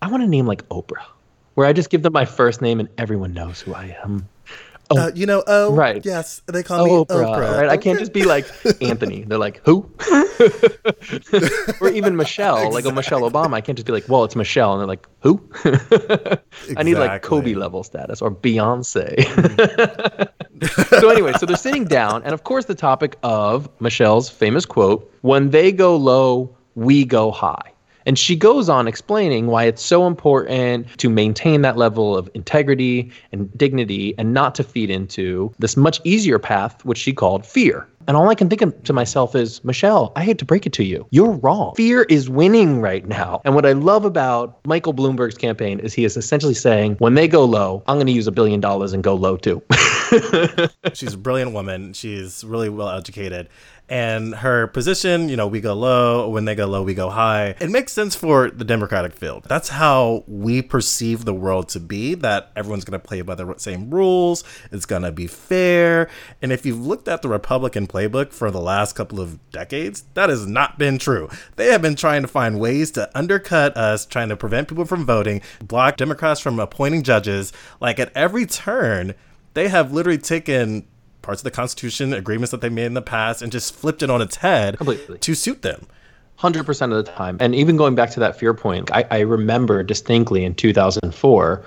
I 0.00 0.08
want 0.08 0.22
a 0.22 0.26
name 0.26 0.46
like 0.46 0.66
Oprah, 0.70 1.04
where 1.54 1.66
I 1.66 1.72
just 1.72 1.90
give 1.90 2.02
them 2.02 2.14
my 2.14 2.24
first 2.24 2.62
name 2.62 2.80
and 2.80 2.88
everyone 2.96 3.34
knows 3.34 3.60
who 3.60 3.74
I 3.74 3.96
am. 4.02 4.26
Uh, 4.90 5.10
you 5.14 5.26
know, 5.26 5.42
oh, 5.46 5.74
Right. 5.74 6.04
Yes, 6.04 6.42
they 6.46 6.62
call 6.62 6.84
me 6.84 6.90
Oh, 6.90 7.04
Oprah, 7.04 7.24
Oprah. 7.26 7.56
right? 7.58 7.68
I 7.68 7.76
can't 7.76 7.98
just 7.98 8.12
be 8.12 8.24
like 8.24 8.46
Anthony. 8.82 9.24
They're 9.24 9.38
like, 9.38 9.60
who? 9.64 9.90
or 11.80 11.88
even 11.90 12.16
Michelle, 12.16 12.70
like 12.72 12.86
oh 12.86 12.90
Michelle 12.90 13.22
Obama. 13.22 13.54
I 13.54 13.60
can't 13.60 13.76
just 13.78 13.86
be 13.86 13.92
like, 13.92 14.08
well, 14.08 14.24
it's 14.24 14.36
Michelle, 14.36 14.72
and 14.72 14.80
they're 14.80 14.86
like, 14.86 15.08
who? 15.20 15.40
I 16.76 16.82
need 16.82 16.96
like 16.96 17.22
Kobe 17.22 17.54
level 17.54 17.82
status 17.82 18.20
or 18.22 18.30
Beyonce. 18.30 19.24
so 21.00 21.08
anyway, 21.08 21.32
so 21.38 21.46
they're 21.46 21.56
sitting 21.56 21.84
down, 21.84 22.22
and 22.24 22.32
of 22.34 22.44
course, 22.44 22.66
the 22.66 22.74
topic 22.74 23.16
of 23.22 23.68
Michelle's 23.80 24.28
famous 24.28 24.66
quote: 24.66 25.10
"When 25.22 25.50
they 25.50 25.72
go 25.72 25.96
low, 25.96 26.56
we 26.74 27.04
go 27.04 27.30
high." 27.30 27.72
And 28.06 28.18
she 28.18 28.36
goes 28.36 28.68
on 28.68 28.86
explaining 28.86 29.46
why 29.46 29.64
it's 29.64 29.82
so 29.82 30.06
important 30.06 30.98
to 30.98 31.08
maintain 31.08 31.62
that 31.62 31.76
level 31.76 32.16
of 32.16 32.30
integrity 32.34 33.10
and 33.32 33.56
dignity 33.56 34.14
and 34.18 34.32
not 34.34 34.54
to 34.56 34.64
feed 34.64 34.90
into 34.90 35.52
this 35.58 35.76
much 35.76 36.00
easier 36.04 36.38
path, 36.38 36.84
which 36.84 36.98
she 36.98 37.12
called 37.12 37.46
fear. 37.46 37.88
And 38.06 38.16
all 38.16 38.28
I 38.28 38.34
can 38.34 38.50
think 38.50 38.60
of 38.60 38.82
to 38.84 38.92
myself 38.92 39.34
is, 39.34 39.64
Michelle, 39.64 40.12
I 40.14 40.24
hate 40.24 40.38
to 40.38 40.44
break 40.44 40.66
it 40.66 40.72
to 40.74 40.84
you. 40.84 41.06
You're 41.10 41.32
wrong. 41.32 41.74
Fear 41.74 42.02
is 42.04 42.28
winning 42.28 42.80
right 42.80 43.06
now. 43.06 43.40
And 43.44 43.54
what 43.54 43.64
I 43.64 43.72
love 43.72 44.04
about 44.04 44.58
Michael 44.66 44.92
Bloomberg's 44.92 45.38
campaign 45.38 45.80
is 45.80 45.94
he 45.94 46.04
is 46.04 46.16
essentially 46.16 46.54
saying, 46.54 46.96
when 46.98 47.14
they 47.14 47.26
go 47.26 47.44
low, 47.44 47.82
I'm 47.86 47.96
going 47.96 48.06
to 48.06 48.12
use 48.12 48.26
a 48.26 48.32
billion 48.32 48.60
dollars 48.60 48.92
and 48.92 49.02
go 49.02 49.14
low 49.14 49.36
too. 49.36 49.62
She's 50.92 51.14
a 51.14 51.18
brilliant 51.18 51.52
woman. 51.52 51.92
She's 51.94 52.44
really 52.44 52.68
well 52.68 52.90
educated. 52.90 53.48
And 53.86 54.34
her 54.36 54.66
position, 54.68 55.28
you 55.28 55.36
know, 55.36 55.46
we 55.46 55.60
go 55.60 55.74
low. 55.74 56.28
When 56.30 56.46
they 56.46 56.54
go 56.54 56.66
low, 56.66 56.82
we 56.82 56.94
go 56.94 57.10
high. 57.10 57.54
It 57.60 57.70
makes 57.70 57.92
sense 57.92 58.16
for 58.16 58.50
the 58.50 58.64
Democratic 58.64 59.12
field. 59.12 59.44
That's 59.46 59.68
how 59.68 60.24
we 60.26 60.62
perceive 60.62 61.26
the 61.26 61.34
world 61.34 61.68
to 61.70 61.80
be 61.80 62.14
that 62.14 62.50
everyone's 62.56 62.84
going 62.84 62.98
to 62.98 63.06
play 63.06 63.20
by 63.20 63.34
the 63.34 63.54
same 63.58 63.90
rules. 63.90 64.42
It's 64.72 64.86
going 64.86 65.02
to 65.02 65.12
be 65.12 65.26
fair. 65.26 66.08
And 66.40 66.50
if 66.50 66.64
you've 66.64 66.84
looked 66.84 67.08
at 67.08 67.20
the 67.20 67.28
Republican 67.28 67.86
playbook 67.86 68.32
for 68.32 68.50
the 68.50 68.60
last 68.60 68.94
couple 68.94 69.20
of 69.20 69.38
decades, 69.50 70.04
that 70.14 70.30
has 70.30 70.46
not 70.46 70.78
been 70.78 70.96
true. 70.96 71.28
They 71.56 71.66
have 71.66 71.82
been 71.82 71.96
trying 71.96 72.22
to 72.22 72.28
find 72.28 72.58
ways 72.58 72.90
to 72.92 73.10
undercut 73.14 73.76
us, 73.76 74.06
trying 74.06 74.30
to 74.30 74.36
prevent 74.36 74.68
people 74.68 74.86
from 74.86 75.04
voting, 75.04 75.42
block 75.62 75.98
Democrats 75.98 76.40
from 76.40 76.58
appointing 76.58 77.02
judges. 77.02 77.52
Like 77.80 77.98
at 77.98 78.16
every 78.16 78.46
turn, 78.46 79.14
they 79.52 79.68
have 79.68 79.92
literally 79.92 80.18
taken 80.18 80.86
parts 81.24 81.40
of 81.40 81.44
the 81.44 81.50
Constitution, 81.50 82.12
agreements 82.12 82.50
that 82.50 82.60
they 82.60 82.68
made 82.68 82.86
in 82.86 82.94
the 82.94 83.02
past, 83.02 83.42
and 83.42 83.50
just 83.50 83.74
flipped 83.74 84.02
it 84.02 84.10
on 84.10 84.20
its 84.22 84.36
head 84.36 84.76
Completely. 84.76 85.18
to 85.18 85.34
suit 85.34 85.62
them. 85.62 85.86
Hundred 86.36 86.66
percent 86.66 86.92
of 86.92 87.04
the 87.04 87.10
time, 87.10 87.36
and 87.40 87.54
even 87.54 87.76
going 87.76 87.94
back 87.94 88.10
to 88.10 88.20
that 88.20 88.38
fear 88.38 88.52
point, 88.54 88.90
I, 88.92 89.04
I 89.10 89.20
remember 89.20 89.82
distinctly 89.84 90.44
in 90.44 90.54
2004, 90.54 91.64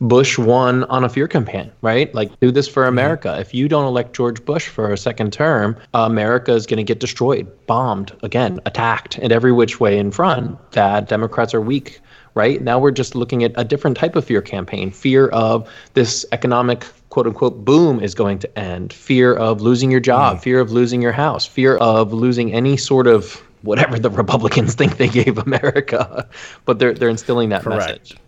Bush 0.00 0.36
won 0.38 0.84
on 0.84 1.04
a 1.04 1.08
fear 1.08 1.26
campaign, 1.26 1.70
right? 1.80 2.14
Like, 2.14 2.38
do 2.40 2.50
this 2.50 2.68
for 2.68 2.86
America. 2.86 3.28
Mm-hmm. 3.28 3.40
If 3.40 3.54
you 3.54 3.68
don't 3.68 3.86
elect 3.86 4.14
George 4.14 4.44
Bush 4.44 4.68
for 4.68 4.92
a 4.92 4.96
second 4.96 5.32
term, 5.32 5.76
America 5.94 6.52
is 6.52 6.66
going 6.66 6.78
to 6.78 6.84
get 6.84 7.00
destroyed, 7.00 7.46
bombed, 7.66 8.12
again, 8.22 8.60
attacked 8.66 9.18
in 9.18 9.32
every 9.32 9.52
which 9.52 9.80
way 9.80 9.98
in 9.98 10.10
front. 10.10 10.58
That 10.72 11.08
Democrats 11.08 11.54
are 11.54 11.60
weak, 11.60 12.00
right? 12.34 12.60
Now 12.60 12.78
we're 12.78 12.90
just 12.90 13.14
looking 13.14 13.42
at 13.42 13.52
a 13.56 13.64
different 13.64 13.96
type 13.96 14.16
of 14.16 14.24
fear 14.24 14.42
campaign 14.42 14.90
fear 14.90 15.28
of 15.28 15.68
this 15.94 16.26
economic 16.32 16.84
quote 17.16 17.26
unquote 17.26 17.64
boom 17.64 17.98
is 17.98 18.14
going 18.14 18.38
to 18.38 18.58
end, 18.58 18.92
fear 18.92 19.32
of 19.32 19.62
losing 19.62 19.90
your 19.90 20.00
job, 20.00 20.36
mm. 20.36 20.42
fear 20.42 20.60
of 20.60 20.70
losing 20.70 21.00
your 21.00 21.12
house, 21.12 21.46
fear 21.46 21.78
of 21.78 22.12
losing 22.12 22.52
any 22.52 22.76
sort 22.76 23.06
of 23.06 23.42
whatever 23.62 23.98
the 23.98 24.10
Republicans 24.22 24.74
think 24.74 24.98
they 24.98 25.08
gave 25.08 25.38
America, 25.38 26.28
but 26.66 26.78
they're 26.78 26.92
they're 26.92 27.08
instilling 27.08 27.48
that 27.48 27.62
Correct. 27.62 27.80
message. 27.80 28.18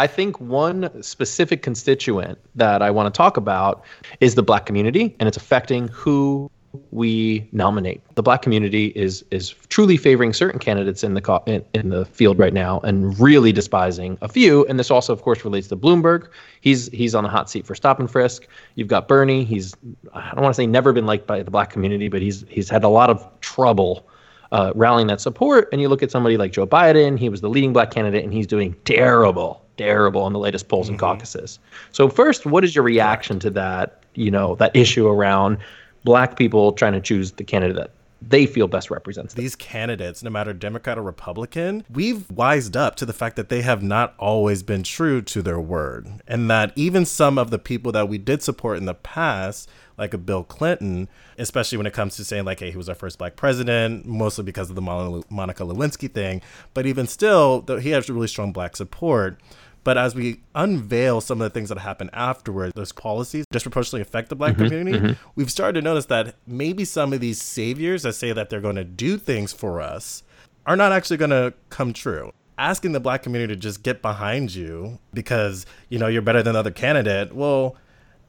I 0.00 0.08
think 0.08 0.40
one 0.40 1.00
specific 1.00 1.62
constituent 1.62 2.40
that 2.56 2.82
I 2.82 2.90
want 2.90 3.14
to 3.14 3.16
talk 3.16 3.36
about 3.36 3.84
is 4.18 4.34
the 4.34 4.42
black 4.42 4.66
community, 4.66 5.14
and 5.20 5.28
it's 5.28 5.36
affecting 5.36 5.86
who 5.86 6.50
we 6.90 7.48
nominate. 7.52 8.02
The 8.14 8.22
black 8.22 8.42
community 8.42 8.86
is 8.94 9.24
is 9.30 9.50
truly 9.68 9.96
favoring 9.96 10.32
certain 10.32 10.58
candidates 10.58 11.04
in 11.04 11.14
the 11.14 11.20
co- 11.20 11.42
in, 11.46 11.64
in 11.74 11.88
the 11.88 12.04
field 12.06 12.38
right 12.38 12.52
now, 12.52 12.80
and 12.80 13.18
really 13.18 13.52
despising 13.52 14.18
a 14.20 14.28
few. 14.28 14.64
And 14.66 14.78
this 14.78 14.90
also, 14.90 15.12
of 15.12 15.22
course, 15.22 15.44
relates 15.44 15.68
to 15.68 15.76
Bloomberg. 15.76 16.28
He's 16.60 16.88
he's 16.88 17.14
on 17.14 17.24
the 17.24 17.30
hot 17.30 17.50
seat 17.50 17.66
for 17.66 17.74
stop 17.74 18.00
and 18.00 18.10
frisk. 18.10 18.46
You've 18.74 18.88
got 18.88 19.08
Bernie. 19.08 19.44
He's 19.44 19.74
I 20.12 20.30
don't 20.32 20.42
want 20.42 20.54
to 20.54 20.56
say 20.56 20.66
never 20.66 20.92
been 20.92 21.06
liked 21.06 21.26
by 21.26 21.42
the 21.42 21.50
black 21.50 21.70
community, 21.70 22.08
but 22.08 22.22
he's 22.22 22.44
he's 22.48 22.68
had 22.68 22.84
a 22.84 22.88
lot 22.88 23.10
of 23.10 23.28
trouble 23.40 24.06
uh, 24.52 24.72
rallying 24.74 25.08
that 25.08 25.20
support. 25.20 25.68
And 25.72 25.80
you 25.80 25.88
look 25.88 26.02
at 26.02 26.10
somebody 26.10 26.36
like 26.36 26.52
Joe 26.52 26.66
Biden, 26.66 27.18
he 27.18 27.28
was 27.28 27.40
the 27.40 27.50
leading 27.50 27.72
black 27.72 27.90
candidate, 27.90 28.24
and 28.24 28.32
he's 28.32 28.46
doing 28.46 28.74
terrible, 28.84 29.64
terrible 29.76 30.26
in 30.26 30.32
the 30.32 30.38
latest 30.38 30.68
polls 30.68 30.88
and 30.88 30.98
caucuses. 30.98 31.58
So 31.90 32.08
first, 32.08 32.46
what 32.46 32.64
is 32.64 32.74
your 32.74 32.84
reaction 32.84 33.38
to 33.40 33.50
that? 33.50 34.00
You 34.14 34.30
know, 34.30 34.54
that 34.56 34.74
issue 34.76 35.08
around 35.08 35.58
black 36.04 36.36
people 36.36 36.72
trying 36.72 36.92
to 36.92 37.00
choose 37.00 37.32
the 37.32 37.44
candidate 37.44 37.76
that 37.76 37.90
they 38.28 38.46
feel 38.46 38.68
best 38.68 38.90
represents 38.90 39.34
them. 39.34 39.42
these 39.42 39.56
candidates, 39.56 40.22
no 40.22 40.30
matter 40.30 40.52
Democrat 40.52 40.98
or 40.98 41.02
Republican, 41.02 41.84
we've 41.90 42.30
wised 42.30 42.76
up 42.76 42.96
to 42.96 43.06
the 43.06 43.12
fact 43.12 43.36
that 43.36 43.48
they 43.48 43.62
have 43.62 43.82
not 43.82 44.14
always 44.18 44.62
been 44.62 44.82
true 44.82 45.20
to 45.22 45.42
their 45.42 45.60
word. 45.60 46.08
And 46.26 46.50
that 46.50 46.72
even 46.76 47.04
some 47.04 47.38
of 47.38 47.50
the 47.50 47.58
people 47.58 47.92
that 47.92 48.08
we 48.08 48.18
did 48.18 48.42
support 48.42 48.78
in 48.78 48.86
the 48.86 48.94
past, 48.94 49.68
like 49.98 50.14
a 50.14 50.18
Bill 50.18 50.42
Clinton, 50.42 51.08
especially 51.38 51.78
when 51.78 51.86
it 51.86 51.92
comes 51.92 52.16
to 52.16 52.24
saying, 52.24 52.44
like, 52.44 52.60
hey, 52.60 52.70
he 52.70 52.76
was 52.76 52.88
our 52.88 52.94
first 52.94 53.18
black 53.18 53.36
president, 53.36 54.06
mostly 54.06 54.44
because 54.44 54.70
of 54.70 54.76
the 54.76 54.82
Monica 54.82 55.62
Lewinsky 55.64 56.10
thing. 56.10 56.42
But 56.72 56.86
even 56.86 57.06
still, 57.06 57.60
though 57.60 57.78
he 57.78 57.90
has 57.90 58.08
really 58.08 58.28
strong 58.28 58.52
black 58.52 58.76
support. 58.76 59.38
But 59.84 59.98
as 59.98 60.14
we 60.14 60.40
unveil 60.54 61.20
some 61.20 61.40
of 61.40 61.44
the 61.44 61.50
things 61.50 61.68
that 61.68 61.78
happen 61.78 62.08
afterward, 62.14 62.72
those 62.74 62.90
policies 62.90 63.44
disproportionately 63.52 64.00
affect 64.00 64.30
the 64.30 64.36
black 64.36 64.54
mm-hmm, 64.54 64.64
community, 64.64 64.98
mm-hmm. 64.98 65.28
we've 65.36 65.50
started 65.50 65.80
to 65.80 65.84
notice 65.84 66.06
that 66.06 66.34
maybe 66.46 66.86
some 66.86 67.12
of 67.12 67.20
these 67.20 67.40
saviors 67.40 68.02
that 68.02 68.14
say 68.14 68.32
that 68.32 68.48
they're 68.48 68.62
going 68.62 68.76
to 68.76 68.84
do 68.84 69.18
things 69.18 69.52
for 69.52 69.82
us 69.82 70.22
are 70.66 70.76
not 70.76 70.90
actually 70.90 71.18
going 71.18 71.30
to 71.30 71.52
come 71.68 71.92
true. 71.92 72.32
Asking 72.56 72.92
the 72.92 73.00
black 73.00 73.22
community 73.22 73.54
to 73.54 73.60
just 73.60 73.82
get 73.82 74.00
behind 74.00 74.54
you 74.54 74.98
because, 75.12 75.66
you 75.90 75.98
know, 75.98 76.06
you're 76.06 76.22
better 76.22 76.42
than 76.42 76.54
the 76.54 76.60
other 76.60 76.70
candidate, 76.70 77.34
well, 77.34 77.76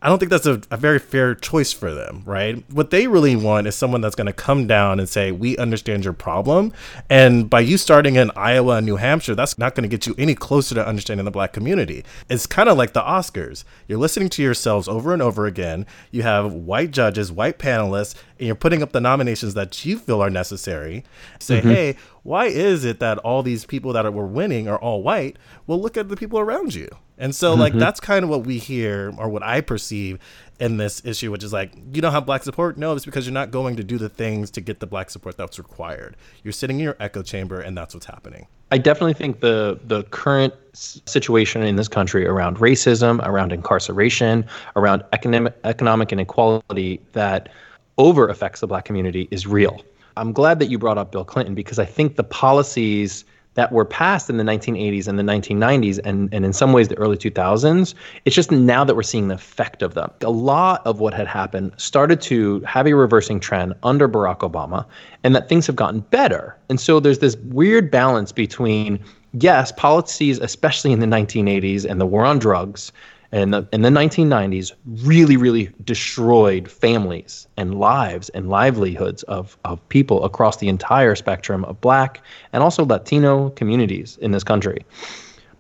I 0.06 0.10
don't 0.10 0.20
think 0.20 0.30
that's 0.30 0.46
a, 0.46 0.62
a 0.70 0.78
very 0.78 1.00
fair 1.00 1.34
choice 1.34 1.74
for 1.74 1.92
them, 1.92 2.22
right? 2.28 2.64
What 2.70 2.92
they 2.92 3.08
really 3.08 3.36
want 3.36 3.66
is 3.66 3.74
someone 3.74 4.02
that's 4.02 4.14
going 4.14 4.28
to 4.28 4.34
come 4.34 4.68
down 4.68 5.00
and 5.00 5.10
say, 5.10 5.32
We 5.32 5.58
understand 5.58 6.04
your 6.04 6.14
problem. 6.14 6.74
And 7.10 7.50
by 7.50 7.62
you 7.62 7.80
starting 7.80 8.16
in 8.16 8.30
Iowa 8.36 8.76
and 8.76 8.86
New 8.86 8.98
Hampshire, 8.98 9.34
that's 9.34 9.58
not 9.58 9.74
going 9.74 9.82
to 9.82 9.90
get 9.90 10.06
you 10.06 10.14
any 10.20 10.36
closer 10.36 10.76
to 10.76 10.88
understanding 10.88 11.26
the 11.26 11.32
black 11.32 11.54
community. 11.54 12.06
It's 12.30 12.46
kind 12.46 12.70
of 12.70 12.78
like 12.78 12.94
the 12.94 13.02
Oscars. 13.02 13.64
You're 13.88 13.98
listening 13.98 14.30
to 14.30 14.44
yourselves 14.44 14.88
over 14.88 15.12
and 15.12 15.24
over 15.24 15.48
again. 15.48 15.88
You 16.12 16.22
have 16.22 16.54
white 16.54 16.92
judges, 16.92 17.32
white 17.32 17.58
panelists, 17.58 18.14
and 18.38 18.46
you're 18.46 18.56
putting 18.56 18.84
up 18.84 18.92
the 18.92 19.02
nominations 19.02 19.56
that 19.56 19.86
you 19.86 19.98
feel 19.98 20.22
are 20.22 20.30
necessary. 20.30 21.04
Say, 21.40 21.62
mm-hmm. 21.62 21.70
Hey, 21.72 21.98
why 22.22 22.46
is 22.46 22.86
it 22.86 23.00
that 23.00 23.18
all 23.18 23.42
these 23.42 23.66
people 23.66 23.92
that 23.94 24.14
were 24.14 24.28
winning 24.28 24.68
are 24.68 24.78
all 24.78 25.02
white? 25.02 25.38
Well, 25.66 25.82
look 25.82 25.98
at 25.98 26.10
the 26.10 26.16
people 26.16 26.38
around 26.38 26.76
you. 26.76 26.90
And 27.18 27.34
so, 27.34 27.54
like, 27.54 27.72
mm-hmm. 27.72 27.80
that's 27.80 28.00
kind 28.00 28.24
of 28.24 28.30
what 28.30 28.46
we 28.46 28.58
hear 28.58 29.14
or 29.18 29.30
what 29.30 29.42
I 29.42 29.62
perceive 29.62 30.20
in 30.60 30.78
this 30.78 31.02
issue, 31.06 31.32
which 31.32 31.44
is 31.44 31.54
like, 31.54 31.74
you 31.94 32.02
don't 32.02 32.12
have 32.12 32.26
black 32.26 32.44
support? 32.44 32.78
No, 32.78 32.94
it's 32.94 33.06
because 33.06 33.26
you're 33.26 33.34
not 33.34 33.52
going 33.52 33.76
to 33.78 33.84
do 33.84 33.98
the 33.98 34.10
things 34.10 34.52
to 34.52 34.62
get 34.62 34.80
the 34.80 34.88
black 34.88 35.10
support 35.10 35.38
that's 35.38 35.58
required. 35.58 36.18
You're 36.44 36.52
sitting 36.54 36.78
in 36.78 36.84
your 36.84 36.98
echo 37.00 37.24
chamber, 37.24 37.62
and 37.62 37.78
that's 37.78 37.94
what's 37.94 38.06
happening. 38.06 38.48
I 38.72 38.78
definitely 38.78 39.14
think 39.14 39.40
the 39.40 39.80
the 39.86 40.04
current 40.04 40.54
situation 40.74 41.62
in 41.64 41.76
this 41.76 41.88
country 41.88 42.26
around 42.26 42.58
racism, 42.58 43.26
around 43.26 43.54
incarceration, 43.54 44.46
around 44.76 45.04
economic 45.14 45.56
economic 45.64 46.12
inequality 46.12 47.00
that 47.14 47.50
over 47.98 48.28
affects 48.28 48.60
the 48.60 48.68
black 48.68 48.86
community 48.86 49.28
is 49.32 49.48
real. 49.48 49.82
I'm 50.18 50.32
glad 50.32 50.60
that 50.60 50.70
you 50.70 50.78
brought 50.78 50.98
up 50.98 51.12
Bill 51.12 51.26
Clinton 51.26 51.56
because 51.56 51.80
I 51.80 51.86
think 51.86 52.16
the 52.16 52.24
policies 52.24 53.26
that 53.56 53.72
were 53.72 53.84
passed 53.84 54.30
in 54.30 54.38
the 54.38 54.44
1980s 54.44 55.08
and 55.08 55.18
the 55.18 55.24
1990s 55.24 56.00
and, 56.06 56.34
and 56.34 56.46
in 56.46 56.54
some 56.54 56.72
ways 56.72 56.88
the 56.88 56.98
early 56.98 57.18
2000s 57.18 57.96
it's 58.26 58.36
just 58.36 58.52
now 58.52 58.84
that 58.84 58.96
we're 58.96 59.04
seeing 59.04 59.28
the 59.28 59.36
effect 59.36 59.82
of 59.82 59.96
them. 59.96 60.12
A 60.22 60.30
lot 60.30 60.86
of 60.86 61.00
what 61.00 61.14
had 61.14 61.28
happened 61.28 61.72
started 61.78 62.22
to 62.22 62.60
have 62.62 62.86
a 62.86 62.94
reversing 62.94 63.40
trend 63.40 63.74
under 63.84 64.08
barack 64.08 64.40
obama 64.40 64.86
and 65.24 65.36
that 65.36 65.50
things 65.50 65.66
have 65.68 65.76
gotten 65.76 66.02
better. 66.02 66.56
And 66.70 66.80
so 66.80 67.00
there's 67.00 67.20
this 67.20 67.36
weird 67.38 67.90
balance 67.90 68.32
between 68.32 69.00
yes 69.34 69.72
policies 69.74 70.40
especially 70.40 70.94
in 70.94 71.00
the 71.00 71.06
1980s 71.06 71.84
and 71.84 72.00
the 72.00 72.06
war 72.06 72.24
on 72.24 72.40
drugs 72.40 72.92
and 73.32 73.54
the, 73.54 73.68
in 73.72 73.82
the 73.82 73.90
1990s 73.90 74.72
really 75.04 75.38
really 75.38 75.70
destroyed 75.84 76.70
families 76.70 77.48
and 77.58 77.80
lives 77.80 78.30
and 78.30 78.50
livelihoods 78.50 79.24
of, 79.24 79.58
of 79.66 79.88
people 79.90 80.24
across 80.24 80.58
the 80.58 80.70
entire 80.70 81.16
spectrum 81.16 81.66
of 81.66 81.80
black 81.82 82.22
and 82.54 82.64
also 82.64 82.86
latino 82.86 83.50
communities 83.52 84.18
in 84.22 84.32
this 84.32 84.44
country. 84.44 84.86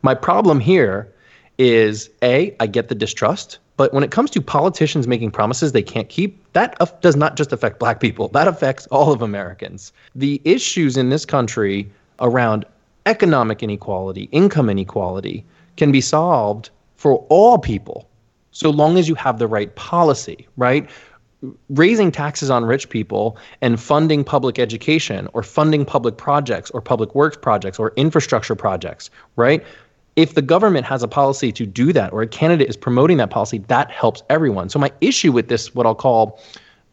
My 0.02 0.14
problem 0.14 0.60
here 0.60 1.12
is 1.58 2.10
a 2.22 2.54
i 2.60 2.68
get 2.68 2.90
the 2.90 2.96
distrust 2.96 3.60
but 3.78 3.94
when 3.94 4.04
it 4.04 4.12
comes 4.12 4.30
to 4.32 4.42
politicians 4.42 5.08
making 5.08 5.32
promises 5.32 5.72
they 5.72 5.82
can't 5.82 6.10
keep 6.10 6.42
that 6.54 6.78
does 7.02 7.16
not 7.16 7.36
just 7.36 7.52
affect 7.52 7.80
black 7.80 8.00
people. 8.00 8.30
That 8.30 8.48
affects 8.48 8.88
all 8.88 9.12
of 9.12 9.22
americans. 9.22 9.94
The 10.16 10.42
issues 10.44 10.98
in 10.98 11.10
this 11.10 11.26
country 11.26 11.90
around 12.20 12.66
economic 13.06 13.62
inequality 13.62 14.24
income 14.32 14.70
inequality 14.70 15.46
can 15.78 15.92
be 15.92 16.02
solved 16.02 16.70
for 16.96 17.26
all 17.30 17.58
people 17.58 18.08
so 18.52 18.70
long 18.70 18.98
as 18.98 19.10
you 19.10 19.16
have 19.16 19.40
the 19.40 19.48
right 19.48 19.76
policy 19.76 20.48
right 20.58 20.90
raising 21.70 22.12
taxes 22.12 22.50
on 22.50 22.66
rich 22.66 22.90
people 22.90 23.38
and 23.62 23.80
funding 23.80 24.24
public 24.24 24.60
education 24.60 25.28
or 25.34 25.44
funding 25.44 25.86
public 25.86 26.18
projects 26.18 26.72
or 26.72 26.82
public 26.82 27.16
works 27.16 27.38
projects 27.38 27.80
or 27.80 27.94
infrastructure 27.96 28.56
projects, 28.56 29.10
right? 29.36 29.64
If 30.16 30.34
the 30.34 30.42
government 30.42 30.86
has 30.86 31.04
a 31.04 31.08
policy 31.08 31.52
to 31.52 31.66
do 31.66 31.92
that 31.94 32.14
or 32.14 32.22
a 32.22 32.28
candidate 32.28 32.70
is 32.70 32.78
promoting 32.78 33.18
that 33.18 33.30
policy, 33.30 33.60
that 33.68 33.92
helps 33.92 34.24
everyone. 34.30 34.70
So 34.70 34.80
my 34.80 34.92
issue 35.02 35.32
with 35.32 35.50
this, 35.50 35.76
what 35.76 35.86
I'll 35.86 35.96
call 35.96 36.40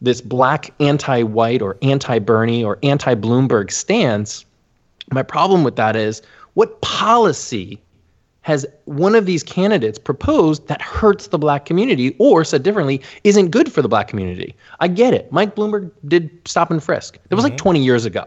this 0.01 0.19
black 0.19 0.73
anti-white 0.81 1.61
or 1.61 1.77
anti-Bernie 1.81 2.63
or 2.63 2.77
anti-Bloomberg 2.83 3.71
stance, 3.71 4.45
my 5.11 5.23
problem 5.23 5.63
with 5.63 5.77
that 5.77 5.95
is 5.95 6.21
what 6.55 6.81
policy 6.81 7.81
has 8.43 8.65
one 8.85 9.15
of 9.15 9.25
these 9.25 9.43
candidates 9.43 9.97
proposed 9.97 10.67
that 10.67 10.81
hurts 10.81 11.27
the 11.27 11.37
black 11.37 11.65
community 11.65 12.15
or 12.19 12.45
said 12.45 12.63
differently 12.63 13.01
isn't 13.23 13.49
good 13.49 13.71
for 13.71 13.81
the 13.81 13.89
black 13.89 14.07
community. 14.07 14.55
I 14.79 14.87
get 14.87 15.13
it. 15.13 15.31
Mike 15.31 15.55
bloomberg 15.55 15.91
did 16.07 16.29
stop 16.45 16.71
and 16.71 16.83
frisk. 16.83 17.17
It 17.29 17.35
was 17.35 17.43
like 17.43 17.53
mm-hmm. 17.53 17.63
20 17.63 17.83
years 17.83 18.05
ago 18.05 18.25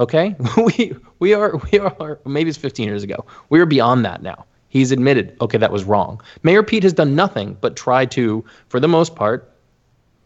okay? 0.00 0.34
We 0.56 0.96
we 1.20 1.34
are 1.34 1.56
we 1.70 1.78
are 1.78 2.18
maybe 2.26 2.48
it's 2.48 2.58
15 2.58 2.88
years 2.88 3.04
ago. 3.04 3.24
We 3.50 3.60
are 3.60 3.66
beyond 3.66 4.04
that 4.04 4.22
now. 4.22 4.46
He's 4.68 4.90
admitted 4.90 5.36
okay 5.40 5.58
that 5.58 5.70
was 5.70 5.84
wrong. 5.84 6.20
Mayor 6.42 6.62
pete 6.62 6.82
has 6.82 6.92
done 6.92 7.14
nothing 7.14 7.56
but 7.60 7.76
try 7.76 8.06
to 8.06 8.44
for 8.68 8.80
the 8.80 8.88
most 8.88 9.14
part 9.14 9.49